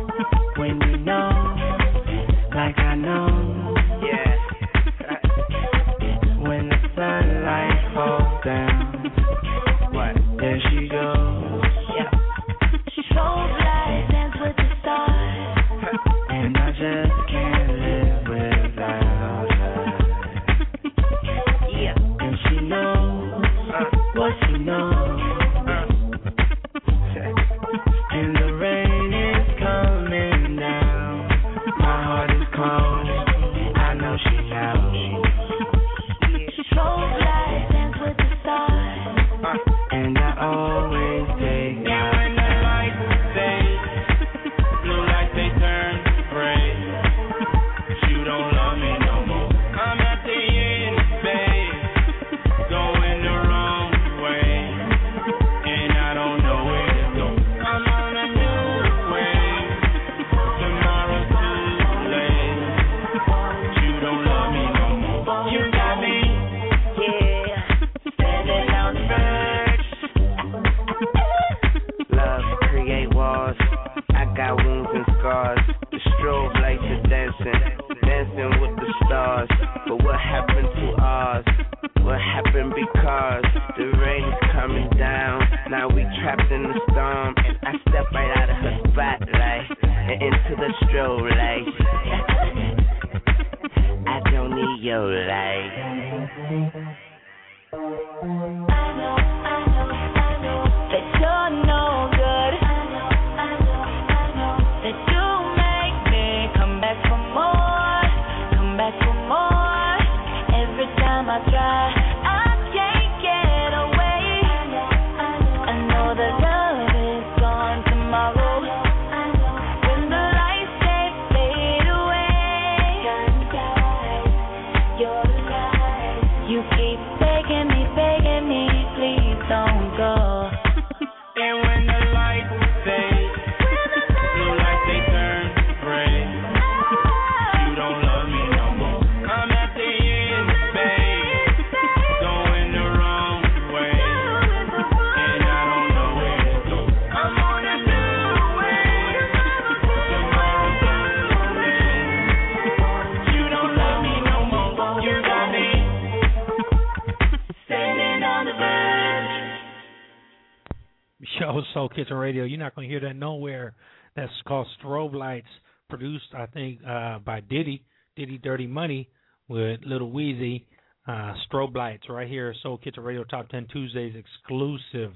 [161.81, 162.43] Soul Kitchen Radio.
[162.43, 163.73] You're not going to hear that nowhere.
[164.15, 165.47] That's called Strobe Lights,
[165.89, 167.83] produced, I think, uh, by Diddy,
[168.15, 169.09] Diddy Dirty Money,
[169.47, 170.65] with Little Weezy.
[171.07, 175.11] Uh, Strobe Lights, right here, Soul Kitchen Radio Top 10 Tuesdays exclusive.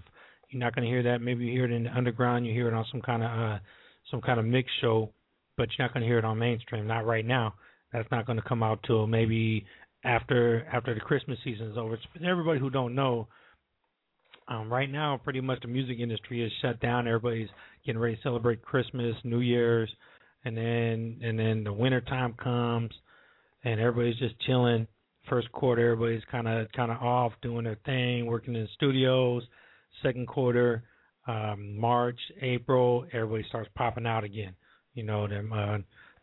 [0.50, 1.22] You're not going to hear that.
[1.22, 2.48] Maybe you hear it in the underground.
[2.48, 3.60] You hear it on some kind of uh,
[4.10, 5.12] some kind of mix show,
[5.58, 6.88] but you're not going to hear it on mainstream.
[6.88, 7.54] Not right now.
[7.94, 9.68] That's not going to come out till maybe
[10.04, 11.94] after after the Christmas season is over.
[11.94, 13.28] It's everybody who don't know,
[14.48, 17.08] um, right now, pretty much the music industry is shut down.
[17.08, 17.50] Everybody's
[17.86, 19.90] getting ready to celebrate Christmas, New Year's,
[20.44, 22.92] and then and then the winter time comes,
[23.64, 24.88] and everybody's just chilling.
[25.28, 29.44] First quarter, everybody's kind of kind of off doing their thing, working in studios.
[30.04, 30.84] Second quarter,
[31.28, 34.54] um, March, April, everybody starts popping out again.
[34.94, 35.78] You know, them uh,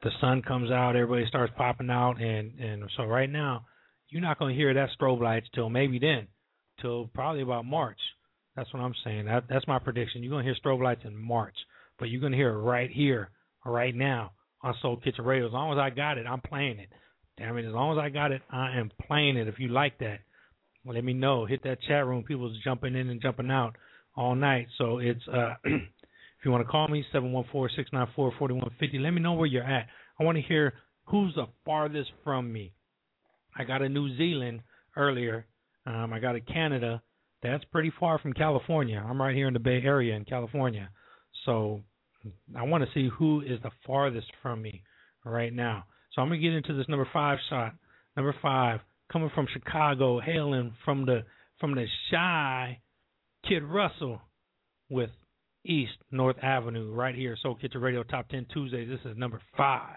[0.05, 3.67] the sun comes out, everybody starts popping out, and and so right now,
[4.11, 6.29] you're not going to hear that strobe lights till maybe then
[6.81, 7.99] till probably about March.
[8.57, 9.27] That's what I'm saying.
[9.27, 10.23] That, that's my prediction.
[10.23, 11.55] You're gonna hear strobe lights in March,
[11.99, 13.31] but you're gonna hear it right here,
[13.65, 14.33] right now
[14.63, 15.47] on Soul Kitchen Radio.
[15.47, 16.89] As long as I got it, I'm playing it.
[17.39, 19.49] Damn it, as long as I got it, I am playing it.
[19.49, 20.19] If you like that,
[20.85, 21.47] let me know.
[21.47, 22.25] Hit that chat room.
[22.25, 23.77] People's jumping in and jumping out
[24.17, 24.67] all night.
[24.79, 28.33] So it's uh if you want to call me, seven one four six nine four
[28.39, 28.99] forty one fifty.
[28.99, 29.87] Let me know where you're at.
[30.21, 30.75] I want to hear
[31.05, 32.73] who's the farthest from me.
[33.57, 34.61] I got a New Zealand
[34.97, 35.47] earlier.
[35.87, 37.03] Um, I got a Canada.
[37.43, 39.05] That's pretty far from California.
[39.05, 40.91] I'm right here in the Bay Area in California.
[41.45, 41.81] So
[42.57, 44.83] I want to see who is the farthest from me
[45.25, 45.85] right now.
[46.13, 47.75] So I'm gonna get into this number five shot.
[48.17, 48.81] Number five,
[49.11, 51.25] coming from Chicago, hailing from the
[51.59, 52.81] from the shy
[53.49, 54.21] Kid Russell
[54.91, 55.11] with
[55.65, 57.37] East North Avenue right here.
[57.43, 58.89] Soul Kitchen Radio Top Ten Tuesdays.
[58.89, 59.97] This is number five.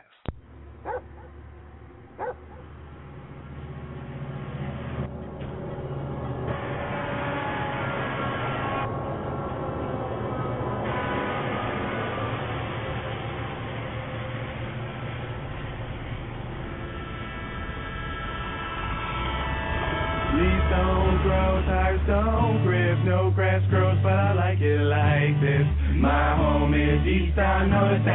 [27.56, 28.15] East on North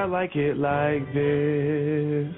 [0.00, 2.34] I like it like this.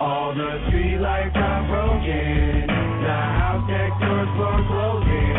[0.00, 2.66] All the streetlights are broken.
[2.66, 5.33] The house next door's foreclosing.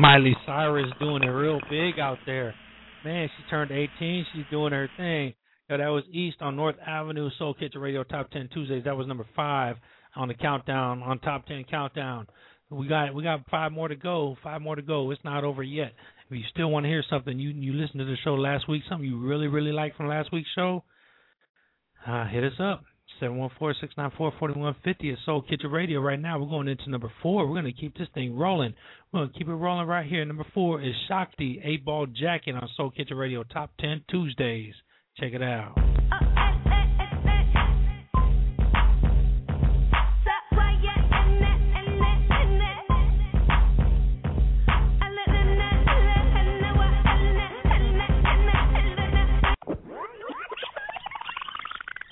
[0.00, 2.54] Miley Cyrus doing it real big out there.
[3.04, 4.24] Man, she turned 18.
[4.32, 5.34] She's doing her thing.
[5.68, 8.84] Yo, that was East on North Avenue, Soul Kitchen Radio Top 10 Tuesdays.
[8.84, 9.76] That was number five
[10.16, 12.28] on the countdown, on Top 10 Countdown.
[12.70, 14.36] We got we got five more to go.
[14.42, 15.10] Five more to go.
[15.10, 15.92] It's not over yet.
[16.30, 18.84] If you still want to hear something, you you listened to the show last week,
[18.88, 20.82] something you really really liked from last week's show,
[22.06, 22.84] uh, hit us up.
[23.20, 26.00] 714-694-4150 at Soul Kitchen Radio.
[26.00, 27.46] Right now, we're going into number four.
[27.46, 28.74] We're going to keep this thing rolling.
[29.12, 30.24] We're going to keep it rolling right here.
[30.24, 34.74] Number four is Shakti, 8 Ball Jacket on Soul Kitchen Radio Top 10 Tuesdays.
[35.18, 35.89] Check it out.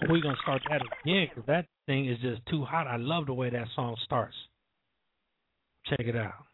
[0.09, 2.87] we're gonna start that again because that thing is just too hot.
[2.87, 4.37] I love the way that song starts.
[5.87, 6.48] Check it out.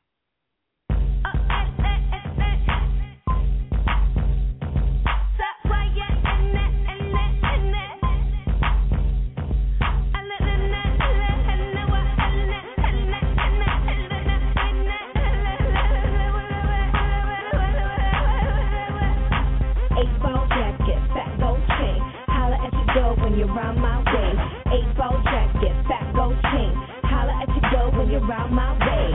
[23.34, 24.30] when you're around my way.
[24.78, 26.72] Eight ball jacket, fat gold chain.
[27.02, 29.10] Holla at your girl when you're around my way.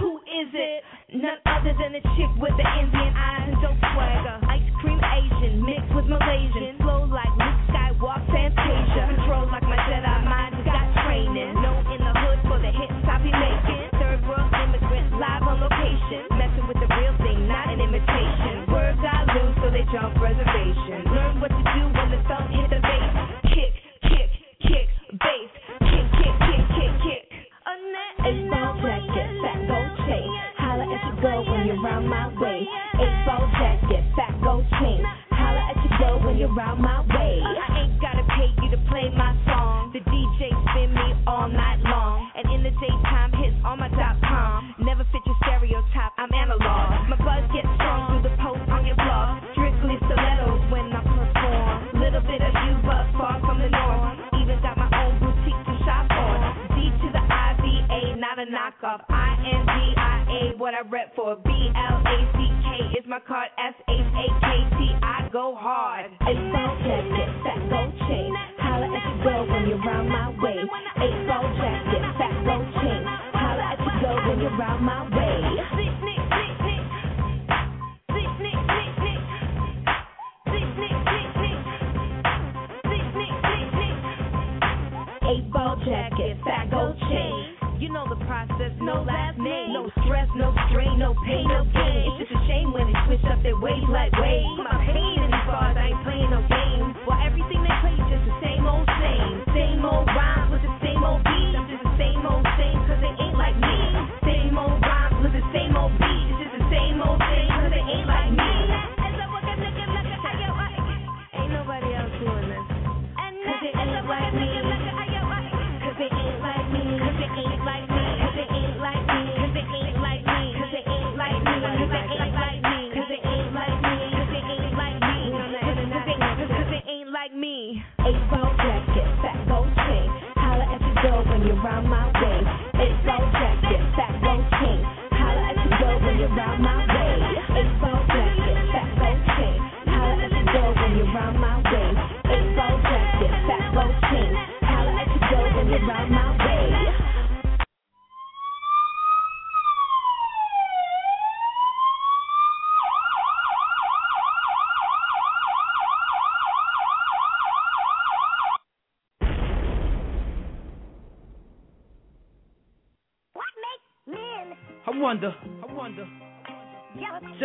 [0.00, 0.84] Who is it?
[1.12, 2.69] None other than a chick with the.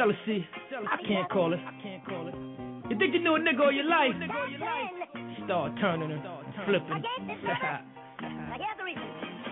[0.05, 1.57] Jealousy, I can't call it.
[1.65, 2.37] I can't call it.
[2.91, 4.13] You think you knew a nigga all your life?
[5.45, 6.21] Start turning and
[6.69, 7.01] flipping.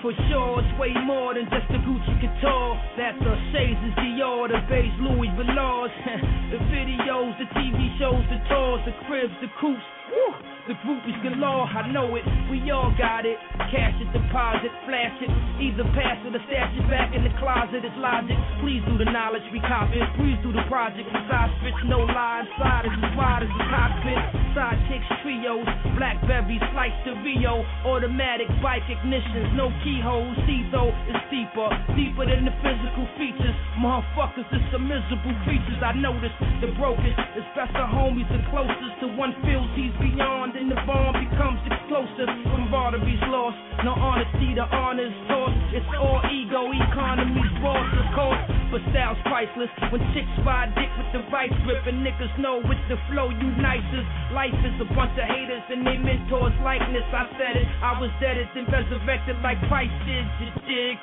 [0.05, 2.77] For sure, it's way more than just a Gucci couture.
[3.01, 5.89] That's a Shades, Dior, the base Louis Vuittons.
[6.53, 9.81] the videos, the TV shows, the tours, the cribs, the coupes.
[10.11, 10.33] Woo!
[10.63, 12.23] The groupies galore, I know it.
[12.47, 13.35] We all got it.
[13.67, 15.27] Cash it, deposit, flash it.
[15.59, 17.83] Either pass it or stash it back in the closet.
[17.83, 18.39] It's logic.
[18.63, 19.99] Please do the knowledge, we copy.
[20.15, 21.03] Breeze through the project.
[21.27, 22.47] Side switch, no lie.
[22.55, 24.19] Side is as wide as the cockpit.
[24.55, 25.67] Sidekicks, trios.
[25.99, 27.67] Blackberry, slice to Rio.
[27.83, 30.35] Automatic bike ignitions, no keyholes.
[30.47, 31.67] See though, it's deeper.
[31.91, 33.55] Deeper than the physical features.
[33.83, 35.83] Motherfuckers, it's some miserable features.
[35.83, 36.31] I notice
[36.63, 37.19] the brokest.
[37.35, 40.55] It's best of homies the closest to one feels he's beyond.
[40.55, 42.29] And the bomb becomes explosive.
[42.49, 43.57] Camaraderie's lost.
[43.83, 45.59] No honesty, the honors tossed.
[45.73, 48.43] It's all ego, economy's boss, of course.
[48.71, 49.69] But style's priceless.
[49.93, 53.49] When chicks buy dick with the right grip, and niggas know with the flow you
[53.59, 54.07] nicest.
[54.33, 57.05] Life is a bunch of haters and they mentors likeness.
[57.13, 60.25] I said it, I was dead, it, then resurrected like Christ did.
[60.41, 60.97] You dig?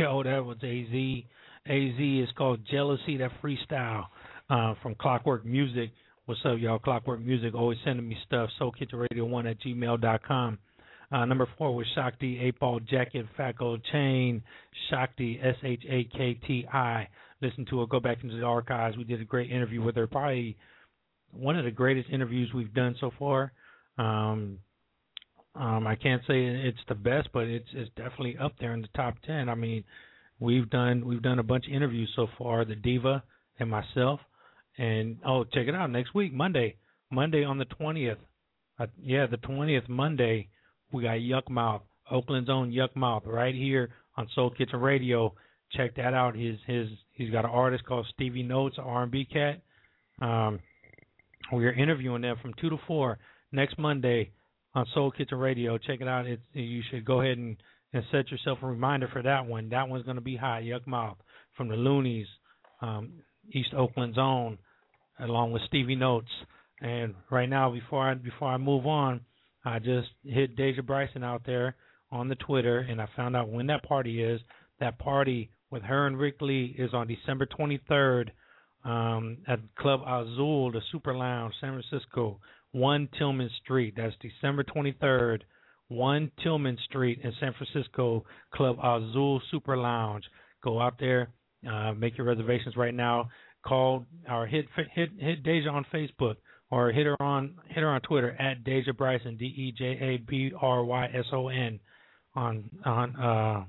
[0.00, 1.24] Yo, that was AZ.
[1.66, 4.04] AZ is called Jealousy, that freestyle
[4.50, 5.90] uh, from Clockwork Music.
[6.26, 6.78] What's up, y'all?
[6.78, 8.50] Clockwork Music always sending me stuff.
[8.60, 10.58] SoulKitchenRadio1 at gmail.com.
[11.10, 13.24] Uh, number four was Shakti, Eight Ball Jacket,
[13.58, 14.42] Gold Chain,
[14.90, 17.08] Shakti, S H A K T I.
[17.40, 18.98] Listen to it, go back into the archives.
[18.98, 20.58] We did a great interview with her, probably
[21.30, 23.52] one of the greatest interviews we've done so far.
[23.96, 24.58] Um,
[25.54, 28.88] um, I can't say it's the best, but it's it's definitely up there in the
[28.94, 29.48] top ten.
[29.48, 29.84] I mean,
[30.44, 32.64] we've done we've done a bunch of interviews so far.
[32.64, 33.22] The diva
[33.58, 34.20] and myself,
[34.78, 36.76] and oh, check it out next week, Monday,
[37.10, 38.18] Monday on the twentieth.
[38.78, 40.48] Uh, yeah, the twentieth Monday,
[40.92, 45.34] we got Yuck Mouth, Oakland's own Yuck Mouth, right here on Soul Kitchen Radio.
[45.72, 46.36] Check that out.
[46.36, 49.62] His his he's got an artist called Stevie Notes, R&B cat.
[50.20, 50.60] Um,
[51.52, 53.18] we are interviewing them from two to four
[53.52, 54.30] next Monday
[54.74, 55.78] on Soul Kitchen Radio.
[55.78, 56.26] Check it out.
[56.26, 57.56] It's you should go ahead and,
[57.94, 59.70] and set yourself a reminder for that one.
[59.70, 60.62] That one's going to be hot.
[60.62, 61.16] Yuck Mouth
[61.56, 62.26] from the Luniz,
[62.82, 63.12] um,
[63.50, 64.58] East Oakland Zone,
[65.20, 66.28] along with Stevie Notes.
[66.80, 69.20] And right now, before I before I move on,
[69.64, 71.76] I just hit Deja Bryson out there
[72.10, 74.40] on the Twitter, and I found out when that party is.
[74.80, 78.30] That party with her and Rick Lee is on December 23rd
[78.84, 82.40] um, at Club Azul, the Super Lounge, San Francisco.
[82.74, 83.94] 1 Tillman Street.
[83.96, 85.42] That's December 23rd,
[85.88, 88.24] 1 Tillman Street in San Francisco,
[88.54, 90.24] Club Azul Super Lounge.
[90.62, 91.28] Go out there,
[91.70, 93.28] uh, make your reservations right now.
[93.66, 96.36] Call or hit hit hit Deja on Facebook
[96.70, 100.16] or hit her on hit her on Twitter at Deja Bryson D E J A
[100.18, 101.80] B R Y S O N
[102.34, 103.64] on on uh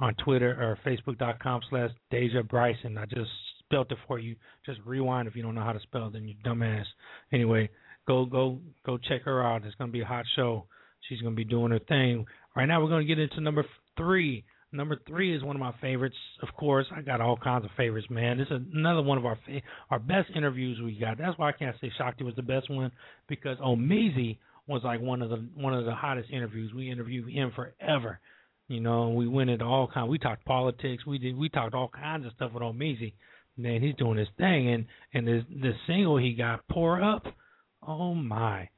[0.00, 2.98] on Twitter or Facebook.com slash Deja Bryson.
[2.98, 3.30] I just
[3.60, 4.36] spelled it for you.
[4.64, 6.84] Just rewind if you don't know how to spell, it then you dumbass.
[7.32, 7.68] Anyway,
[8.06, 9.64] go go go check her out.
[9.64, 10.66] It's gonna be a hot show.
[11.08, 12.26] She's gonna be doing her thing.
[12.54, 13.64] Right now, we're gonna get into number
[13.96, 14.44] three.
[14.72, 16.16] Number three is one of my favorites.
[16.42, 18.38] Of course, I got all kinds of favorites, man.
[18.38, 21.18] This is another one of our fa- our best interviews we got.
[21.18, 22.90] That's why I can't say Shakti was the best one
[23.28, 26.72] because Omeezy was like one of the one of the hottest interviews.
[26.74, 28.20] We interviewed him forever.
[28.68, 30.08] You know, we went into all kind.
[30.08, 31.06] We talked politics.
[31.06, 31.36] We did.
[31.36, 33.12] We talked all kinds of stuff with Omeezy.
[33.56, 37.24] Man, he's doing his thing, and and this the single he got, "Pour Up."
[37.86, 38.68] Oh my.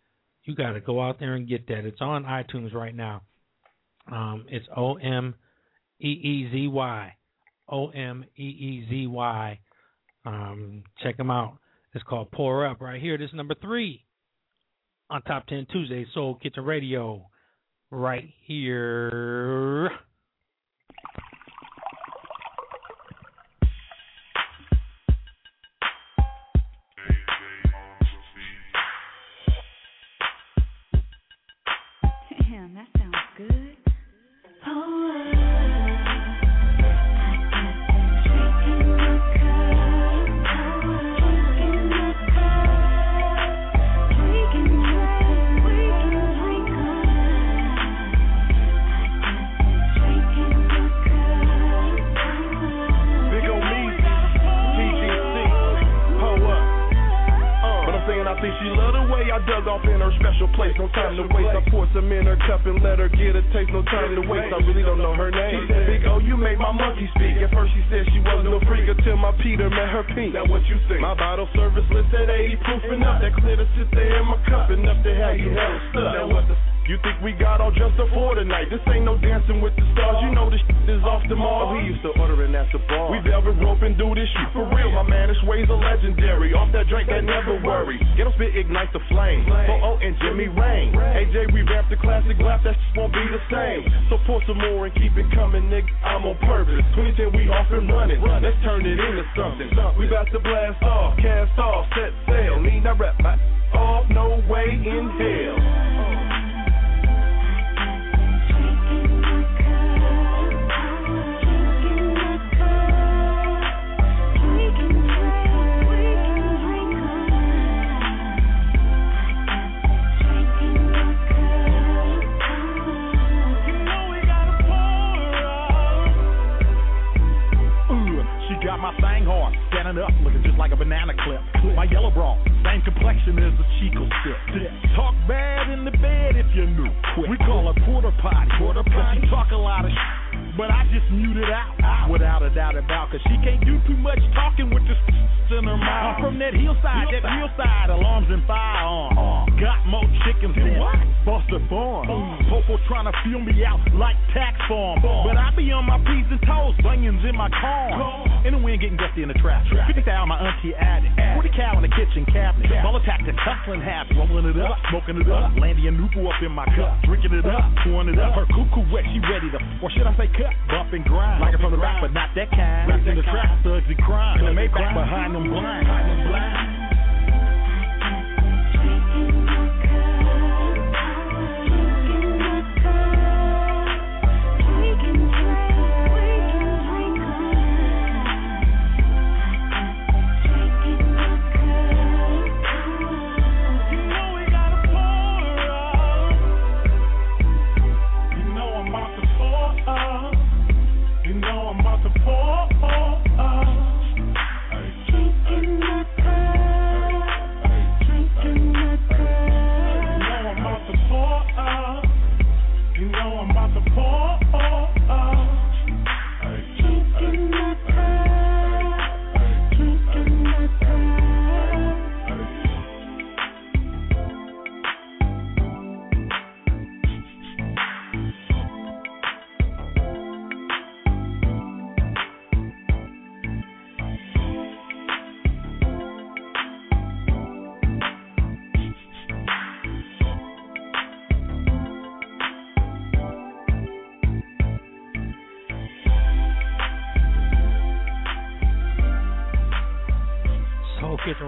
[0.48, 1.84] You got to go out there and get that.
[1.84, 3.20] It's on iTunes right now.
[4.10, 5.34] Um, it's O M
[6.00, 7.14] E E Z Y.
[7.68, 9.58] O M E E Z Y.
[10.24, 11.58] Um, check them out.
[11.92, 13.18] It's called Pour Up right here.
[13.18, 14.06] This is number three
[15.10, 17.26] on Top 10 Tuesday, Soul Kitchen Radio.
[17.90, 19.90] Right here.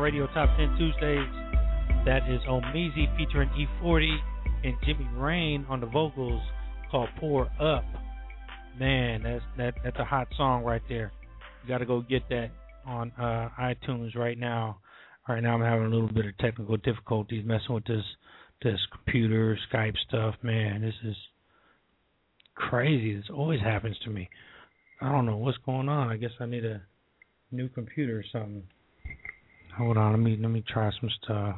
[0.01, 1.29] Radio Top 10 Tuesdays.
[2.07, 4.17] That is Omeezy featuring E40
[4.65, 6.41] and Jimmy Rain on the vocals
[6.91, 7.85] called Pour Up.
[8.79, 11.13] Man, that's that that's a hot song right there.
[11.63, 12.51] You got to go get that
[12.87, 14.79] on uh, iTunes right now.
[15.29, 18.05] Right now I'm having a little bit of technical difficulties messing with this
[18.63, 20.35] this computer Skype stuff.
[20.43, 21.17] Man, this is
[22.55, 23.17] crazy.
[23.17, 24.31] This always happens to me.
[25.03, 26.09] I don't know what's going on.
[26.09, 26.81] I guess I need a
[27.53, 28.63] new computer or something.
[29.79, 31.57] Hold on, let me let me try some stuff.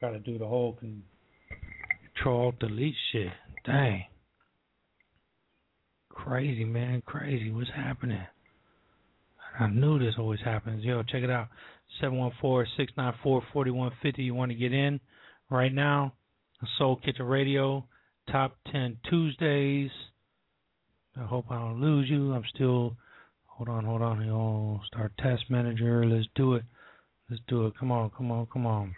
[0.00, 1.02] Got to do the whole con-
[2.14, 3.28] control delete shit.
[3.64, 4.04] Dang,
[6.10, 7.50] crazy man, crazy.
[7.50, 8.26] What's happening?
[9.58, 10.84] I knew this always happens.
[10.84, 11.48] Yo, check it out.
[12.00, 14.22] Seven one four six nine four forty one fifty.
[14.22, 15.00] You want to get in
[15.50, 16.12] right now?
[16.78, 17.86] Soul Kitchen Radio,
[18.30, 19.90] Top Ten Tuesdays.
[21.18, 22.34] I hope I don't lose you.
[22.34, 22.96] I'm still
[23.56, 24.22] Hold on, hold on.
[24.22, 26.04] Yo, start task manager.
[26.04, 26.64] Let's do it.
[27.30, 27.72] Let's do it.
[27.80, 28.94] Come on, come on, come on.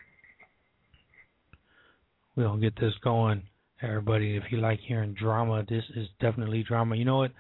[2.35, 3.45] We'll get this going,
[3.81, 4.37] everybody.
[4.37, 6.97] If you like hearing drama, this is definitely drama.
[6.97, 7.31] You know what?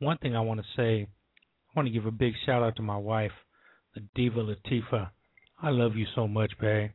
[0.00, 2.82] One thing I want to say, I want to give a big shout out to
[2.82, 3.32] my wife,
[3.94, 5.08] the diva Latifa.
[5.62, 6.90] I love you so much, babe.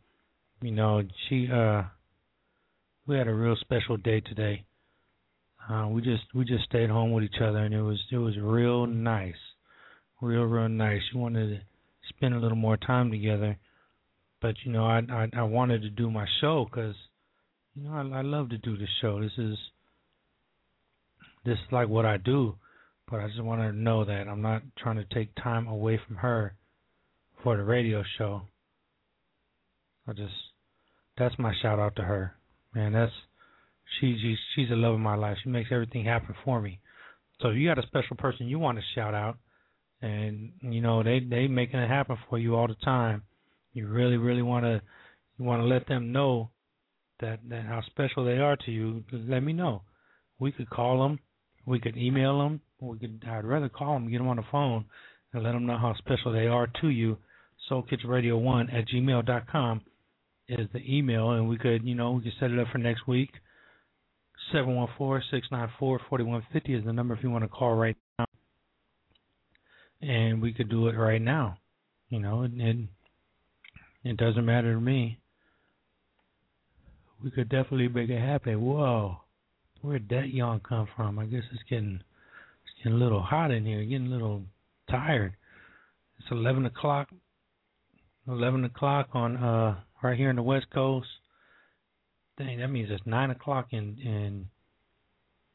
[0.62, 1.86] You know, she uh
[3.08, 4.64] we had a real special day today.
[5.68, 8.38] Uh we just we just stayed home with each other and it was it was
[8.38, 9.34] real nice
[10.22, 11.02] real, real nice.
[11.12, 11.60] She wanted to
[12.10, 13.58] spend a little more time together,
[14.42, 16.96] but you know, I I, I wanted to do my show because
[17.76, 19.20] you know I, I love to do the show.
[19.20, 19.58] This is
[21.44, 22.56] this is like what I do,
[23.10, 26.00] but I just want her to know that I'm not trying to take time away
[26.06, 26.56] from her
[27.44, 28.44] for the radio show.
[30.08, 30.34] I just
[31.18, 32.36] that's my shout out to her.
[32.74, 33.12] Man, that's
[34.00, 35.38] she, she's she's the love of my life.
[35.44, 36.80] She makes everything happen for me.
[37.42, 39.38] So if you got a special person you want to shout out,
[40.02, 43.24] and you know they they making it happen for you all the time.
[43.74, 44.82] You really really want to
[45.38, 46.50] you want to let them know
[47.20, 49.04] that that how special they are to you.
[49.12, 49.84] Let me know.
[50.40, 51.20] We could call them,
[51.66, 52.62] we could email them.
[52.80, 53.24] We could.
[53.28, 54.86] I'd rather call them, get them on the phone,
[55.34, 57.18] and let them know how special they are to you.
[57.70, 59.82] SoulKitchenRadio1 at gmail dot com
[60.48, 63.08] is the email, and we could, you know, we could set it up for next
[63.08, 63.30] week.
[64.52, 67.44] Seven one four six nine four forty one fifty is the number if you want
[67.44, 67.96] to call right
[70.02, 71.58] and we could do it right now.
[72.10, 72.78] You know, it it,
[74.04, 75.20] it doesn't matter to me.
[77.24, 78.62] We could definitely make it happen.
[78.62, 79.18] Whoa,
[79.82, 81.20] where'd that yawn come from?
[81.20, 82.02] I guess it's getting
[82.64, 84.44] it's getting a little hot in here, getting a little
[84.90, 85.36] tired.
[86.20, 87.10] It's eleven o'clock.
[88.28, 91.08] Eleven o'clock on uh right here in the West Coast.
[92.38, 94.48] Dang, that means it's nine o'clock in in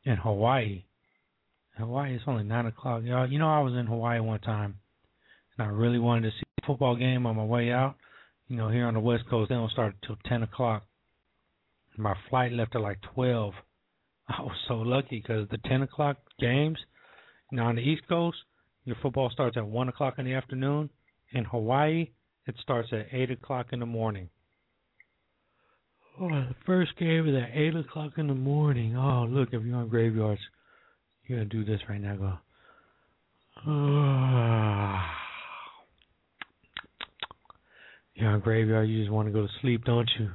[0.05, 0.85] in Hawaii.
[1.77, 3.03] Hawaii, it's only nine o'clock.
[3.03, 4.79] Know, you know, I was in Hawaii one time,
[5.57, 7.97] and I really wanted to see a football game on my way out.
[8.49, 10.85] You know, here on the West Coast, they don't start until ten o'clock.
[11.99, 13.55] My flight left at like twelve.
[14.29, 16.79] I was so lucky because the ten o'clock games,
[17.51, 18.39] you know, on the East Coast,
[18.85, 20.91] your football starts at one o'clock in the afternoon.
[21.33, 22.11] In Hawaii,
[22.47, 24.31] it starts at eight o'clock in the morning.
[26.19, 28.97] Oh, the first game is at eight o'clock in the morning.
[28.97, 30.41] Oh, look, if you're on graveyards,
[31.27, 32.17] you're gonna do this right now.
[32.17, 32.33] Go.
[38.15, 38.89] You're on graveyard.
[38.89, 40.31] You just want to go to sleep, don't you?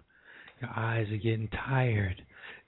[0.62, 2.22] Your eyes are getting tired,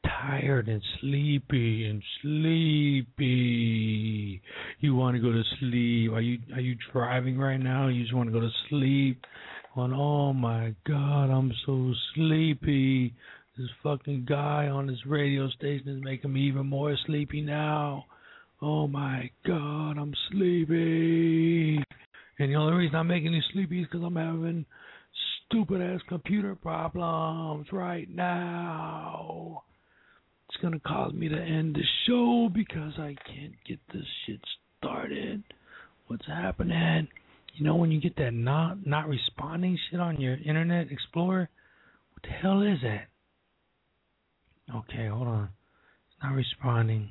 [0.03, 3.21] tired and sleepy and sleepy.
[4.79, 6.11] You want to go to sleep.
[6.11, 7.89] Are you are you driving right now?
[7.89, 9.23] You just want to go to sleep.
[9.75, 13.13] Oh my god, I'm so sleepy.
[13.57, 18.05] This fucking guy on this radio station is making me even more sleepy now.
[18.65, 21.83] Oh my god, I'm sleepy.
[22.39, 24.65] And the only reason I'm making you sleepy is because I'm having
[25.45, 29.63] stupid ass computer problems right now.
[30.47, 34.39] It's gonna cause me to end the show because I can't get this shit
[34.77, 35.43] started.
[36.07, 37.09] What's happening?
[37.55, 41.49] You know when you get that not not responding shit on your Internet Explorer?
[42.13, 43.07] What the hell is that?
[44.73, 45.49] Okay, hold on.
[46.07, 47.09] It's not responding.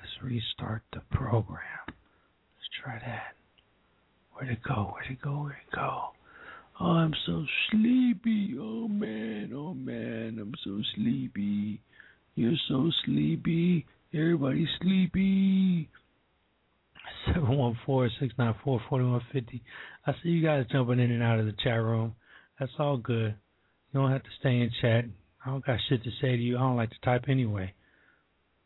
[0.00, 1.60] Let's restart the program.
[1.86, 3.34] Let's try that.
[4.32, 4.94] Where'd it go?
[4.94, 5.42] Where'd it go?
[5.42, 6.10] Where'd it go?
[6.80, 8.56] Oh, I'm so sleepy.
[8.58, 11.82] Oh man, oh man, I'm so sleepy.
[12.34, 13.86] You're so sleepy.
[14.14, 15.90] Everybody's sleepy.
[17.26, 19.62] Seven one four six nine four forty one fifty.
[20.06, 22.14] I see you guys jumping in and out of the chat room.
[22.58, 23.34] That's all good.
[23.92, 25.04] You don't have to stay in chat.
[25.44, 26.56] I don't got shit to say to you.
[26.56, 27.74] I don't like to type anyway.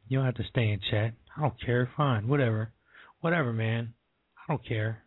[0.08, 1.14] You don't have to stay in chat.
[1.36, 1.90] I don't care.
[1.96, 2.28] Fine.
[2.28, 2.72] Whatever.
[3.20, 3.94] Whatever, man.
[4.36, 5.02] I don't care.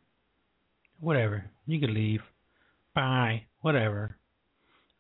[0.99, 1.45] Whatever.
[1.66, 2.22] You can leave.
[2.94, 3.44] Bye.
[3.62, 4.18] Whatever.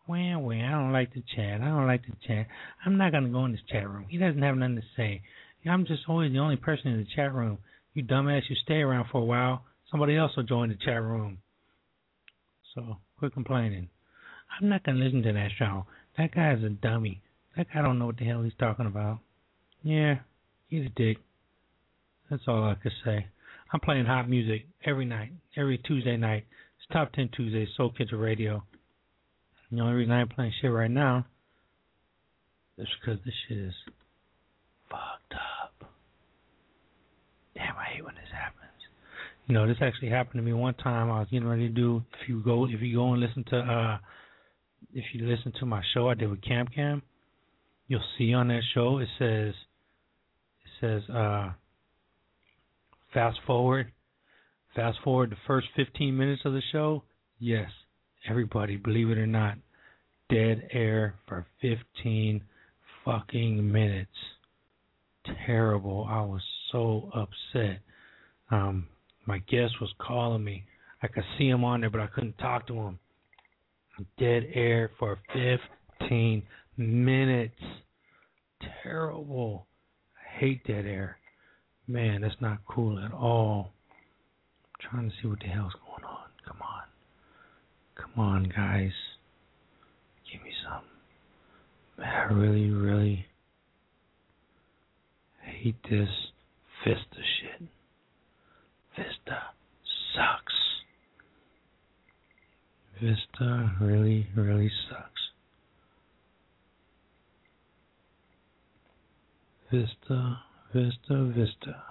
[0.07, 1.61] Well, well, I don't like to chat.
[1.61, 2.47] I don't like to chat.
[2.85, 4.05] I'm not gonna go in this chat room.
[4.07, 5.21] He doesn't have nothing to say.
[5.69, 7.57] I'm just always the only person in the chat room.
[7.93, 9.65] You dumbass, you stay around for a while.
[9.91, 11.39] Somebody else will join the chat room.
[12.73, 13.89] So quit complaining.
[14.61, 15.85] I'm not gonna listen to that show.
[16.17, 17.21] That guy's a dummy.
[17.57, 19.19] That guy don't know what the hell he's talking about.
[19.83, 20.19] Yeah,
[20.67, 21.17] he's a dick.
[22.29, 23.27] That's all I could say.
[23.73, 26.45] I'm playing hot music every night, every Tuesday night.
[26.77, 28.63] It's Top 10 Tuesdays, Soul Kitchen Radio.
[29.71, 31.25] The only reason I ain't playing shit right now
[32.77, 33.73] is because this shit is
[34.89, 35.89] fucked up.
[37.55, 38.71] Damn, I hate when this happens.
[39.47, 41.09] You know, this actually happened to me one time.
[41.09, 42.03] I was getting ready to do.
[42.21, 43.97] If you go, if you go and listen to, uh,
[44.93, 47.01] if you listen to my show I did with Cam Cam,
[47.87, 49.53] you'll see on that show it says,
[50.81, 51.51] says, uh,
[53.13, 53.91] fast forward,
[54.75, 57.03] fast forward the first 15 minutes of the show.
[57.39, 57.69] Yes,
[58.29, 59.57] everybody, believe it or not,
[60.29, 62.41] dead air for 15
[63.05, 64.11] fucking minutes.
[65.45, 66.05] Terrible.
[66.09, 66.41] I was
[66.71, 67.79] so upset.
[68.49, 68.87] Um,
[69.25, 70.63] my guest was calling me.
[71.01, 72.99] I could see him on there, but I couldn't talk to him.
[74.17, 75.19] Dead air for
[75.99, 76.43] 15
[76.77, 77.55] minutes.
[78.83, 79.66] Terrible.
[80.39, 81.17] Hate dead air.
[81.87, 83.71] Man, that's not cool at all.
[84.65, 86.27] I'm trying to see what the hell's going on.
[86.45, 86.83] Come on.
[87.95, 88.91] Come on, guys.
[90.31, 90.83] Give me some.
[91.97, 93.25] Man, I really, really
[95.43, 96.09] hate this
[96.85, 97.67] Vista shit.
[98.95, 99.41] Vista
[100.13, 100.53] sucks.
[103.01, 105.16] Vista really, really sucks.
[109.71, 110.39] Vista,
[110.73, 111.83] Vista, Vista.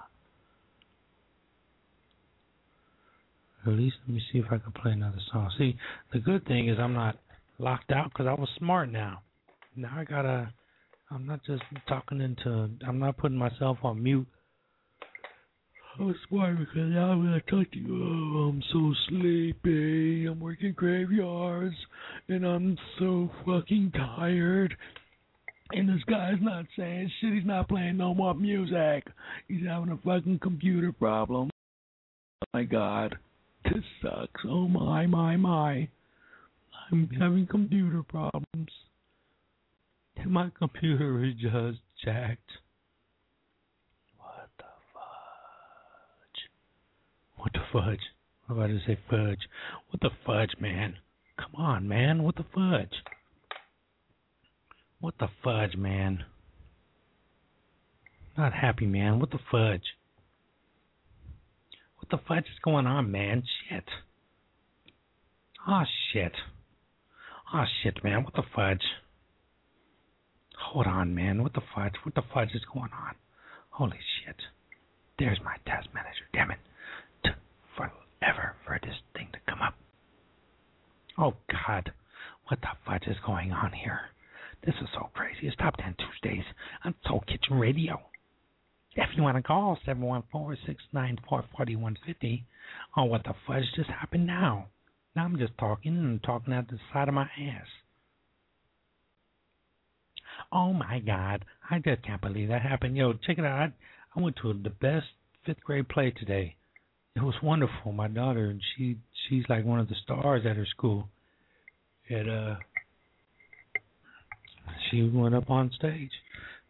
[3.65, 5.51] At least let me see if I can play another song.
[5.57, 5.77] See,
[6.13, 7.17] the good thing is I'm not
[7.59, 9.21] locked out because I was smart now.
[9.75, 10.53] Now I gotta.
[11.11, 12.69] I'm not just talking into.
[12.87, 14.27] I'm not putting myself on mute.
[15.99, 20.27] I was smart because now when I talk to you, oh, I'm so sleepy.
[20.27, 21.75] I'm working graveyards
[22.27, 24.77] and I'm so fucking tired.
[25.71, 27.33] And this guy's not saying shit.
[27.33, 29.05] He's not playing no more music.
[29.47, 31.49] He's having a fucking computer problem.
[32.41, 33.17] Oh my god.
[33.63, 34.41] This sucks.
[34.45, 35.89] Oh my, my, my.
[36.91, 38.69] I'm having computer problems.
[40.15, 42.51] And my computer is just jacked.
[44.17, 44.63] What the
[44.93, 46.41] fudge?
[47.35, 47.99] What the fudge?
[48.47, 49.49] I'm about to say fudge.
[49.89, 50.95] What the fudge, man?
[51.37, 52.23] Come on, man.
[52.23, 52.93] What the fudge?
[54.99, 56.25] What the fudge, man?
[58.37, 59.19] Not happy, man.
[59.19, 59.83] What the fudge?
[61.97, 63.43] What the fudge is going on, man?
[63.69, 63.83] Shit.
[65.67, 66.33] Oh, shit.
[67.53, 68.23] Oh, shit, man.
[68.23, 68.83] What the fudge?
[70.59, 71.43] Hold on, man.
[71.43, 71.93] What the fudge?
[72.03, 73.15] What the fudge is going on?
[73.69, 74.35] Holy shit.
[75.19, 76.25] There's my task manager.
[76.33, 76.59] Damn it.
[77.23, 77.35] Took
[77.75, 79.75] forever for this thing to come up.
[81.17, 81.91] Oh, God.
[82.47, 84.01] What the fudge is going on here?
[84.65, 85.47] This is so crazy.
[85.47, 86.43] It's Top 10 Tuesdays
[86.83, 88.01] on Soul Kitchen Radio.
[88.95, 92.43] If you want to call, 714-694-4150.
[92.95, 94.67] Oh, what the fudge just happened now?
[95.15, 97.67] Now I'm just talking and talking out the side of my ass.
[100.51, 101.45] Oh my God!
[101.69, 102.95] I just can't believe that happened.
[102.95, 103.71] Yo, check it out.
[104.15, 105.07] I, went to the best
[105.45, 106.55] fifth grade play today.
[107.15, 107.91] It was wonderful.
[107.91, 108.97] My daughter, she
[109.27, 111.09] she's like one of the stars at her school.
[112.09, 112.55] And uh,
[114.89, 116.11] she went up on stage,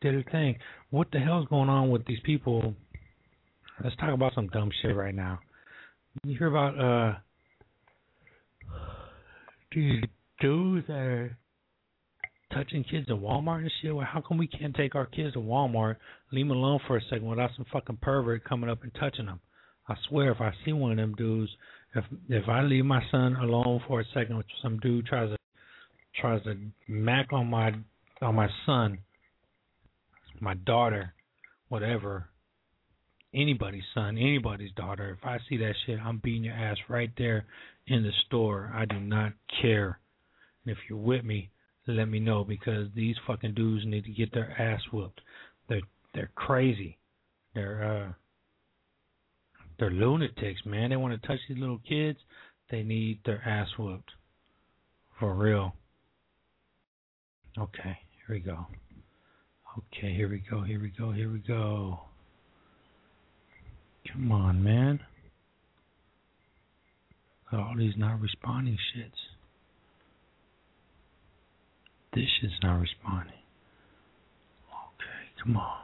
[0.02, 0.58] did her thing.
[0.90, 2.74] What the hell's going on with these people?
[3.84, 5.40] Let's talk about some dumb shit right now.
[6.24, 7.18] You hear about uh
[9.74, 10.04] these
[10.40, 11.38] dudes that are
[12.54, 13.94] touching kids in Walmart and shit.
[13.94, 15.98] Well, how come we can't take our kids to Walmart,
[16.32, 19.40] leave them alone for a second without some fucking pervert coming up and touching them?
[19.88, 21.52] I swear, if I see one of them dudes,
[21.96, 25.37] if if I leave my son alone for a second, with some dude tries to
[26.20, 26.58] tries to
[26.88, 27.74] mac on my
[28.22, 29.00] on my son,
[30.40, 31.14] my daughter,
[31.70, 32.30] whatever,
[33.34, 37.46] anybody's son, anybody's daughter, if I see that shit, I'm beating your ass right there
[37.86, 38.72] in the store.
[38.74, 40.00] I do not care.
[40.66, 41.52] And if you're with me,
[41.88, 45.22] let me know because these fucking dudes need to get their ass whooped.
[45.70, 45.82] They're
[46.14, 46.98] they're crazy.
[47.54, 48.14] They're uh
[49.80, 50.90] they're lunatics, man.
[50.90, 52.20] They want to touch these little kids.
[52.72, 54.12] They need their ass whooped.
[55.20, 55.76] For real.
[57.60, 57.98] Okay,
[58.28, 58.68] here we go.
[59.78, 62.00] Okay, here we go, here we go, here we go.
[64.12, 65.00] Come on, man.
[67.52, 69.10] All these not responding shits.
[72.14, 73.34] This shit's not responding.
[74.70, 75.80] Okay, come on.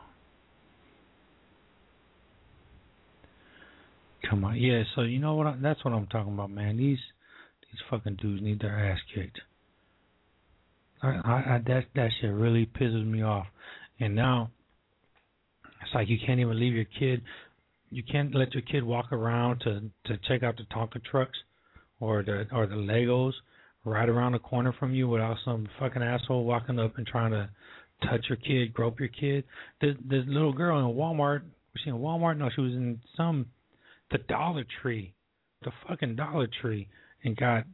[4.30, 4.84] Come on, yeah.
[4.96, 5.48] So you know what?
[5.48, 6.78] I, that's what I'm talking about, man.
[6.78, 7.00] These
[7.62, 9.40] these fucking dudes need their ass kicked.
[11.04, 13.46] I, I, I that that shit really pisses me off.
[14.00, 14.50] And now
[15.82, 17.22] it's like you can't even leave your kid.
[17.90, 21.38] You can't let your kid walk around to to check out the Tonka trucks
[22.00, 23.34] or the or the Legos
[23.86, 27.50] right around the corner from you without some fucking asshole walking up and trying to
[28.10, 29.44] touch your kid, grope your kid.
[29.82, 31.42] This this little girl in Walmart.
[31.74, 32.38] Was she in Walmart?
[32.38, 33.48] No, she was in some
[34.12, 35.14] the Dollar Tree,
[35.64, 36.88] the fucking Dollar Tree,
[37.24, 37.66] and got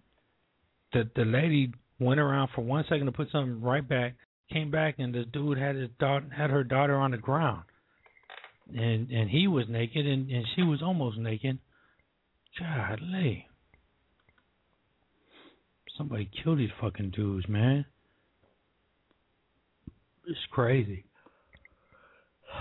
[0.93, 4.15] the the lady went around for one second to put something right back,
[4.51, 7.63] came back, and this dude had his daughter had her daughter on the ground,
[8.67, 11.59] and and he was naked and and she was almost naked.
[12.57, 13.47] Golly.
[15.97, 17.85] Somebody killed these fucking dudes, man.
[20.25, 21.05] It's crazy.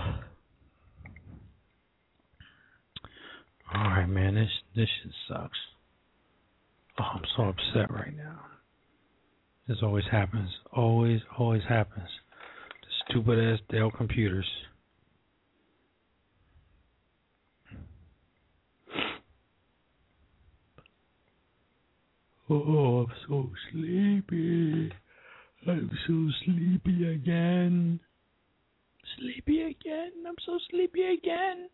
[3.73, 4.35] All right, man.
[4.35, 5.57] This this shit sucks.
[6.99, 8.39] Oh, I'm so upset right now.
[9.69, 10.49] This always happens.
[10.73, 12.09] Always, always happens.
[12.81, 14.47] The stupid ass Dell computers.
[22.49, 24.91] Oh, oh, I'm so sleepy.
[25.67, 27.99] I'm so sleepy again.
[29.19, 30.11] Sleepy again.
[30.27, 31.69] I'm so sleepy again.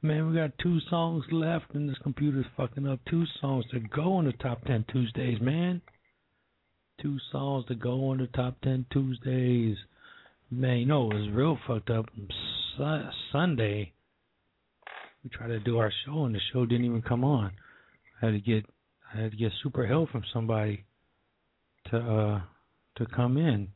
[0.00, 3.00] Man, we got two songs left, and this computer's fucking up.
[3.10, 5.82] Two songs to go on the top ten Tuesdays, man.
[7.00, 9.76] Two songs to go on the top ten Tuesdays.
[10.50, 12.06] Man, you know it was real fucked up.
[12.76, 13.92] Su- Sunday,
[15.22, 17.52] we tried to do our show, and the show didn't even come on.
[18.20, 18.64] I had to get,
[19.12, 20.84] I had to get super help from somebody
[21.90, 22.40] to uh
[22.96, 23.68] to come in.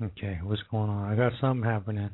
[0.00, 1.12] Okay, what's going on?
[1.12, 2.10] I got something happening.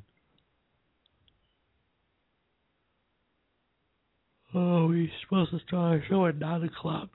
[4.54, 7.08] Oh, we're supposed to start our show at nine o'clock,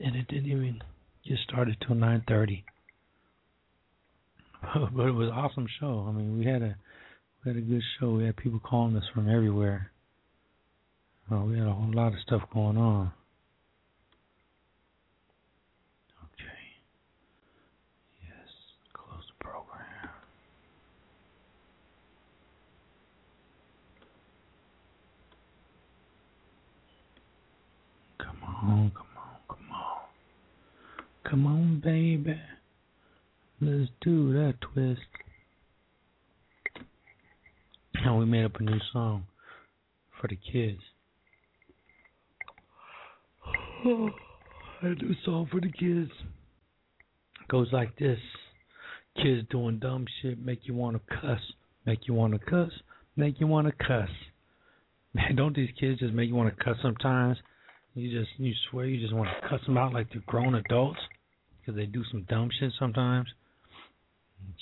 [0.00, 0.80] and it didn't even
[1.26, 2.64] get started till nine thirty.
[4.74, 6.06] but it was an awesome show.
[6.08, 6.76] I mean, we had a
[7.44, 8.10] we had a good show.
[8.12, 9.90] We had people calling us from everywhere.
[11.30, 13.12] Oh, we had a whole lot of stuff going on.
[16.24, 16.60] Okay.
[18.22, 18.48] Yes.
[18.92, 20.10] Close the program.
[28.18, 29.09] Come on, come on.
[31.30, 32.36] Come on, baby.
[33.60, 35.00] Let's do that twist.
[38.04, 39.26] Now we made up a new song
[40.20, 40.80] for the kids.
[43.84, 46.10] a new song for the kids.
[47.40, 48.18] It goes like this.
[49.22, 51.40] Kids doing dumb shit make you want to cuss.
[51.86, 52.72] Make you want to cuss.
[53.14, 54.10] Make you want to cuss.
[55.14, 57.36] Man, don't these kids just make you want to cuss sometimes?
[57.94, 60.98] You just you swear you just want to cuss them out like they're grown adults
[61.60, 63.28] because they do some dumb shit sometimes.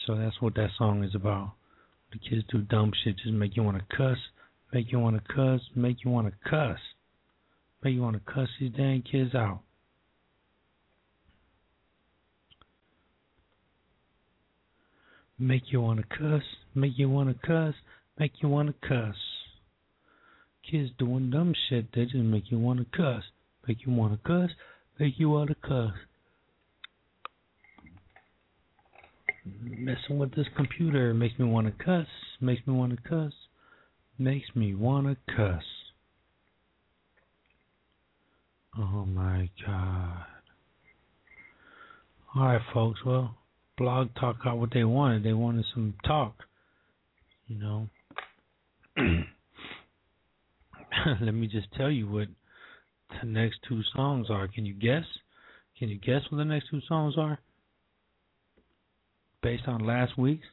[0.07, 1.53] So that's what that song is about.
[2.13, 4.19] The kids do dumb shit, just make you want to cuss,
[4.73, 6.79] make you want to cuss, make you want to cuss,
[7.83, 9.61] make you want to cuss these dang kids out.
[15.39, 16.43] Make you want to cuss,
[16.75, 17.75] make you want to cuss,
[18.19, 19.15] make you want to cuss.
[20.69, 23.23] Kids doing dumb shit, they just make you want to cuss,
[23.67, 24.51] make you want to cuss,
[24.99, 25.93] make you want to cuss.
[29.63, 32.07] Messing with this computer makes me want to cuss,
[32.41, 33.33] makes me want to cuss,
[34.19, 35.63] makes me want to cuss.
[38.79, 40.25] Oh my god.
[42.37, 43.37] Alright, folks, well,
[43.77, 45.25] Blog Talk got what they wanted.
[45.25, 46.35] They wanted some talk,
[47.47, 47.89] you know.
[51.21, 52.29] Let me just tell you what
[53.21, 54.47] the next two songs are.
[54.49, 55.05] Can you guess?
[55.79, 57.39] Can you guess what the next two songs are?
[59.43, 60.47] Based on last week's,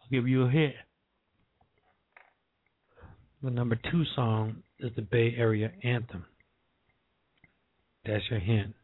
[0.00, 0.74] I'll give you a hit.
[3.42, 6.24] The number two song is the Bay Area Anthem.
[8.04, 8.74] That's your hint.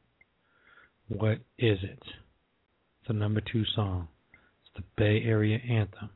[1.09, 2.03] What is it?
[3.07, 4.09] The number two song.
[4.63, 6.11] It's the Bay Area Anthem.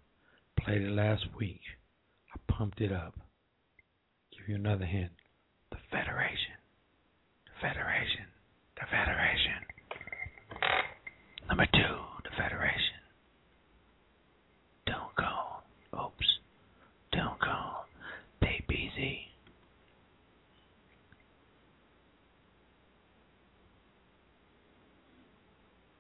[0.60, 1.60] Played it last week.
[2.34, 3.14] I pumped it up.
[4.32, 5.10] Give you another hint.
[5.70, 6.56] The Federation.
[7.46, 8.26] The Federation.
[8.76, 9.66] The Federation.
[11.48, 12.15] Number two.
[12.36, 13.00] Federation.
[14.86, 15.98] Don't go.
[15.98, 16.26] Oops.
[17.12, 17.36] Don't.
[18.42, 19.20] Take easy.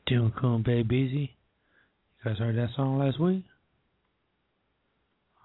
[0.06, 1.34] Don't Babe Easy.
[2.24, 3.44] You guys heard that song last week?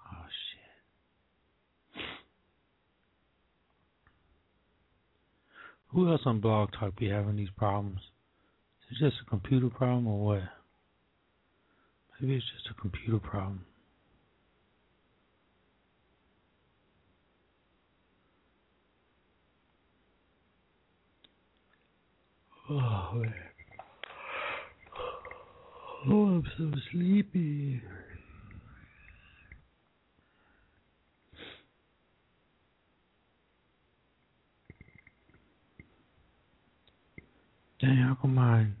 [0.06, 0.26] Oh
[1.94, 2.04] shit.
[5.88, 8.00] Who else on Blog Talk be having these problems?
[8.90, 10.42] Is it just a computer problem or what?
[12.22, 13.66] Maybe it's just a computer problem.
[22.70, 23.34] Oh, man.
[26.08, 27.82] Oh, I'm so sleepy.
[37.80, 38.76] Dang, how come mine?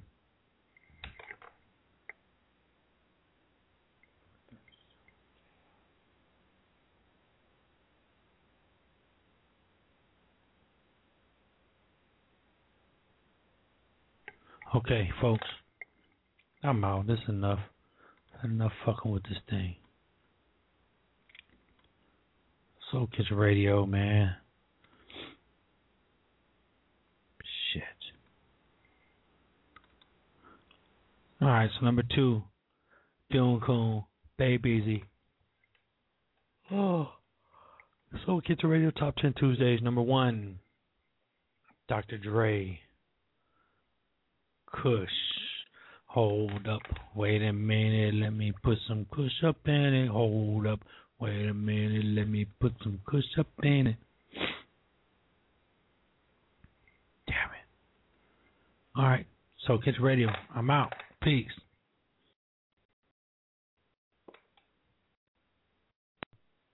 [14.74, 15.46] Okay, folks.
[16.62, 17.06] I'm out.
[17.06, 17.58] This is enough.
[18.42, 19.76] Enough fucking with this thing.
[22.90, 24.34] Soul Kitchen Radio, man.
[27.72, 27.82] Shit.
[31.42, 32.42] Alright, so number two.
[33.32, 34.04] Dylan Coon,
[34.38, 35.04] Babe Easy.
[36.70, 37.10] Oh.
[38.24, 39.80] Soul Kitchen Radio Top 10 Tuesdays.
[39.82, 40.58] Number one.
[41.88, 42.16] Dr.
[42.16, 42.80] Dre.
[44.72, 45.08] Kush.
[46.06, 46.82] Hold up.
[47.14, 48.14] Wait a minute.
[48.14, 50.08] Let me put some Kush up in it.
[50.08, 50.80] Hold up.
[51.22, 53.96] Wait a minute, let me put some kush up in it.
[57.28, 58.96] Damn it.
[58.96, 59.24] All right,
[59.64, 60.92] so Kids Radio, I'm out.
[61.22, 61.46] Peace.